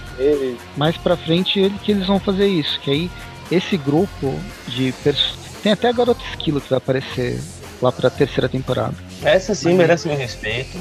mais 0.77 0.97
pra 0.97 1.17
frente 1.17 1.59
ele, 1.61 1.75
que 1.85 1.93
eles 1.93 2.07
vão 2.07 2.19
fazer 2.19 2.47
isso, 2.49 2.81
que 2.81 2.91
aí 2.91 3.11
esse 3.51 3.77
grupo 3.77 4.35
de 4.67 4.93
pers... 5.05 5.35
tem 5.63 5.71
até 5.73 5.89
a 5.89 5.93
Garota 5.93 6.21
Esquilo 6.31 6.61
que 6.61 6.69
vai 6.71 6.79
aparecer 6.79 7.41
lá 7.81 7.93
pra 7.93 8.11
terceira 8.11 8.49
temporada. 8.49 8.95
Essa 9.23 9.55
sim 9.55 9.75
merece 9.75 10.09
meu 10.09 10.17
respeito. 10.17 10.79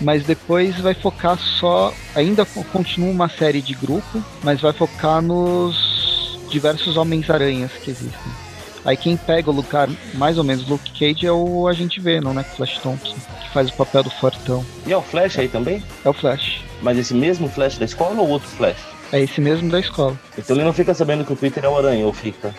Mas 0.00 0.24
depois 0.24 0.78
vai 0.78 0.92
focar 0.94 1.38
só. 1.38 1.92
Ainda 2.14 2.44
co- 2.44 2.64
continua 2.64 3.10
uma 3.10 3.28
série 3.28 3.62
de 3.62 3.74
grupo, 3.74 4.22
mas 4.42 4.60
vai 4.60 4.72
focar 4.72 5.22
nos 5.22 5.93
diversos 6.54 6.96
Homens-Aranhas 6.96 7.72
que 7.72 7.90
existem. 7.90 8.32
Aí 8.84 8.96
quem 8.96 9.16
pega 9.16 9.50
o 9.50 9.54
lugar, 9.54 9.88
mais 10.14 10.38
ou 10.38 10.44
menos, 10.44 10.66
Luke 10.68 10.90
Cage 10.92 11.26
é 11.26 11.32
o 11.32 11.66
Agente 11.66 12.00
Venom, 12.00 12.32
né? 12.32 12.44
Flash 12.44 12.78
Thompson, 12.78 13.14
que 13.42 13.50
faz 13.50 13.68
o 13.70 13.72
papel 13.72 14.02
do 14.02 14.10
Fortão. 14.10 14.64
E 14.86 14.92
é 14.92 14.96
o 14.96 15.02
Flash 15.02 15.38
aí 15.38 15.48
também? 15.48 15.82
É 16.04 16.08
o 16.08 16.12
Flash. 16.12 16.62
Mas 16.82 16.98
esse 16.98 17.14
mesmo 17.14 17.48
Flash 17.48 17.78
da 17.78 17.84
escola 17.86 18.20
ou 18.20 18.28
outro 18.28 18.48
Flash? 18.48 18.76
É 19.12 19.20
esse 19.20 19.40
mesmo 19.40 19.70
da 19.70 19.80
escola. 19.80 20.18
Então 20.36 20.54
ele 20.56 20.64
não 20.64 20.72
fica 20.72 20.92
sabendo 20.94 21.24
que 21.24 21.32
o 21.32 21.36
Peter 21.36 21.64
é 21.64 21.68
o 21.68 21.76
Aranha, 21.76 22.04
ou 22.06 22.12
fica? 22.12 22.54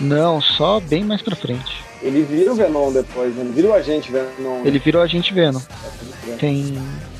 Não, 0.00 0.40
só 0.40 0.80
bem 0.80 1.04
mais 1.04 1.20
pra 1.22 1.36
frente. 1.36 1.82
Ele 2.02 2.22
vira 2.22 2.52
o 2.52 2.54
Venom 2.54 2.90
depois, 2.90 3.34
né? 3.36 3.42
Ele 3.42 3.52
vira 3.52 3.68
o 3.68 3.74
agente 3.74 4.10
Venom. 4.10 4.64
Ele 4.64 4.78
virou 4.78 5.02
a 5.02 5.06
gente 5.06 5.34
Venom. 5.34 5.60
Tem, 6.38 6.78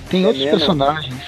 tem 0.08 0.24
É 0.24 0.26
outros 0.28 0.42
mesmo? 0.44 0.58
personagens 0.58 1.22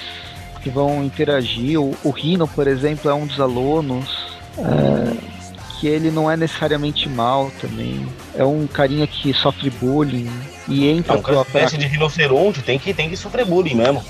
que 0.63 0.69
vão 0.71 1.03
interagir. 1.03 1.79
O, 1.79 1.95
o 2.03 2.09
Rhino, 2.09 2.47
por 2.47 2.67
exemplo, 2.67 3.11
é 3.11 3.13
um 3.13 3.27
dos 3.27 3.39
alunos. 3.39 4.22
É, 4.57 5.33
que 5.79 5.87
ele 5.87 6.11
não 6.11 6.29
é 6.29 6.37
necessariamente 6.37 7.09
mal 7.09 7.51
também. 7.59 8.07
É 8.35 8.43
um 8.43 8.67
carinha 8.67 9.05
que 9.05 9.33
sofre 9.33 9.69
bullying 9.69 10.31
e 10.67 10.87
É 10.87 10.91
entra 10.91 11.13
uma 11.13 11.21
pro 11.21 11.41
espécie 11.41 11.77
de 11.77 11.87
rinoceronte, 11.87 12.61
tem 12.61 12.79
que, 12.79 12.93
tem 12.93 13.09
que 13.09 13.17
sofrer 13.17 13.45
bullying 13.45 13.75
mesmo. 13.75 14.03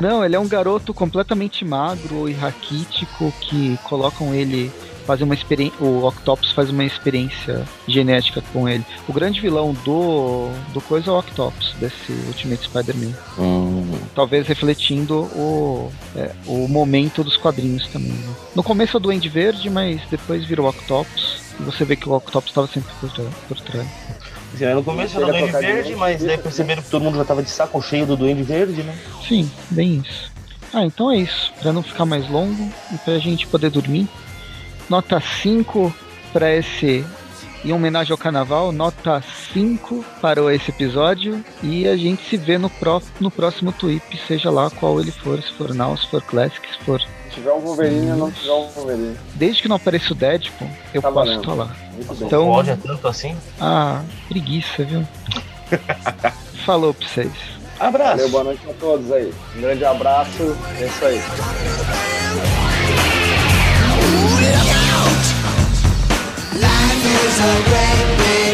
Não, 0.00 0.24
ele 0.24 0.34
é 0.34 0.38
um 0.38 0.48
garoto 0.48 0.94
completamente 0.94 1.64
magro 1.64 2.28
e 2.28 2.32
raquítico 2.32 3.32
que 3.40 3.78
colocam 3.84 4.34
ele. 4.34 4.72
Fazem 5.06 5.24
uma 5.24 5.34
experiência. 5.34 5.84
O 5.84 6.06
Octopus 6.06 6.52
faz 6.52 6.70
uma 6.70 6.84
experiência 6.84 7.64
genética 7.86 8.42
com 8.52 8.68
ele. 8.68 8.84
O 9.08 9.12
grande 9.12 9.40
vilão 9.40 9.72
do. 9.84 10.48
do 10.72 10.80
coisa 10.80 11.10
é 11.10 11.12
o 11.12 11.18
Octopus, 11.18 11.74
desse 11.78 12.12
Ultimate 12.28 12.64
Spider-Man. 12.64 13.12
Hum. 13.38 13.92
Talvez 14.14 14.46
refletindo 14.46 15.20
o, 15.20 15.92
é, 16.16 16.30
o 16.46 16.66
momento 16.68 17.22
dos 17.22 17.36
quadrinhos 17.36 17.86
também. 17.88 18.12
né? 18.12 18.34
No 18.54 18.62
começo 18.62 18.96
é 18.96 18.98
o 18.98 19.00
Duende 19.00 19.28
Verde, 19.28 19.68
mas 19.68 20.00
depois 20.10 20.44
virou 20.44 20.66
o 20.66 20.68
Octopus. 20.70 21.42
E 21.60 21.62
você 21.62 21.84
vê 21.84 21.96
que 21.96 22.08
o 22.08 22.12
Octopus 22.12 22.50
estava 22.50 22.66
sempre 22.66 22.90
por, 23.00 23.10
por 23.48 23.60
trás. 23.60 23.86
No 24.74 24.84
começo 24.84 25.16
era 25.16 25.26
o 25.26 25.28
a 25.28 25.32
Duende 25.32 25.52
Verde, 25.52 25.96
mas 25.96 26.22
daí 26.22 26.38
perceberam 26.38 26.82
que 26.82 26.90
todo 26.90 27.02
mundo 27.02 27.16
já 27.16 27.24
tava 27.24 27.42
de 27.42 27.50
saco 27.50 27.82
cheio 27.82 28.06
do 28.06 28.16
Duende 28.16 28.42
Verde, 28.42 28.82
né? 28.82 28.96
Sim, 29.28 29.50
bem 29.70 30.02
isso. 30.04 30.32
Ah, 30.72 30.84
então 30.84 31.10
é 31.10 31.18
isso. 31.18 31.52
Pra 31.60 31.72
não 31.72 31.82
ficar 31.82 32.04
mais 32.04 32.28
longo 32.28 32.68
e 32.92 32.98
pra 32.98 33.18
gente 33.18 33.46
poder 33.46 33.70
dormir. 33.70 34.08
Nota 34.88 35.20
5 35.20 35.94
para 36.32 36.54
esse. 36.54 37.04
Em 37.64 37.72
homenagem 37.72 38.12
ao 38.12 38.18
carnaval, 38.18 38.70
nota 38.72 39.24
5 39.54 40.04
para 40.20 40.54
esse 40.54 40.70
episódio. 40.70 41.42
E 41.62 41.88
a 41.88 41.96
gente 41.96 42.22
se 42.28 42.36
vê 42.36 42.58
no, 42.58 42.68
pró 42.68 43.00
no 43.18 43.30
próximo 43.30 43.72
tweet, 43.72 44.02
seja 44.28 44.50
lá 44.50 44.68
qual 44.70 45.00
ele 45.00 45.10
for, 45.10 45.42
se 45.42 45.50
for 45.54 45.72
Now, 45.72 45.96
se 45.96 46.06
for 46.08 46.20
Classic, 46.20 46.60
se 46.68 46.78
for. 46.84 47.00
Se 47.00 47.06
tiver 47.36 47.52
um 47.52 47.60
Wolverine, 47.60 48.08
eu 48.08 48.16
não 48.16 48.30
tiver 48.30 48.52
um 48.52 48.68
Wolverine. 48.68 49.16
Desde 49.34 49.62
que 49.62 49.68
não 49.68 49.76
apareça 49.76 50.12
o 50.12 50.14
Deadpool, 50.14 50.68
eu 50.92 51.00
Tá 51.00 51.10
posso 51.10 51.32
estar 51.32 51.54
lá. 51.54 51.74
Muito. 51.94 52.24
Então- 52.24 52.46
Pode 52.46 52.70
é 52.70 52.76
tanto 52.76 53.08
assim. 53.08 53.34
Ah, 53.58 54.02
preguiça, 54.28 54.84
viu? 54.84 55.06
Falou 56.66 56.92
pra 56.92 57.08
vocês. 57.08 57.32
Abraço. 57.80 58.10
Valeu, 58.16 58.28
boa 58.28 58.44
noite 58.44 58.60
a 58.70 58.74
todos 58.74 59.10
aí. 59.10 59.32
Um 59.56 59.60
grande 59.62 59.84
abraço. 59.86 60.56
É 60.78 60.84
isso 60.86 61.04
aí. 61.04 61.20
Life 66.54 67.04
is 67.26 67.40
a 67.40 67.54
great 67.68 68.18
big 68.18 68.53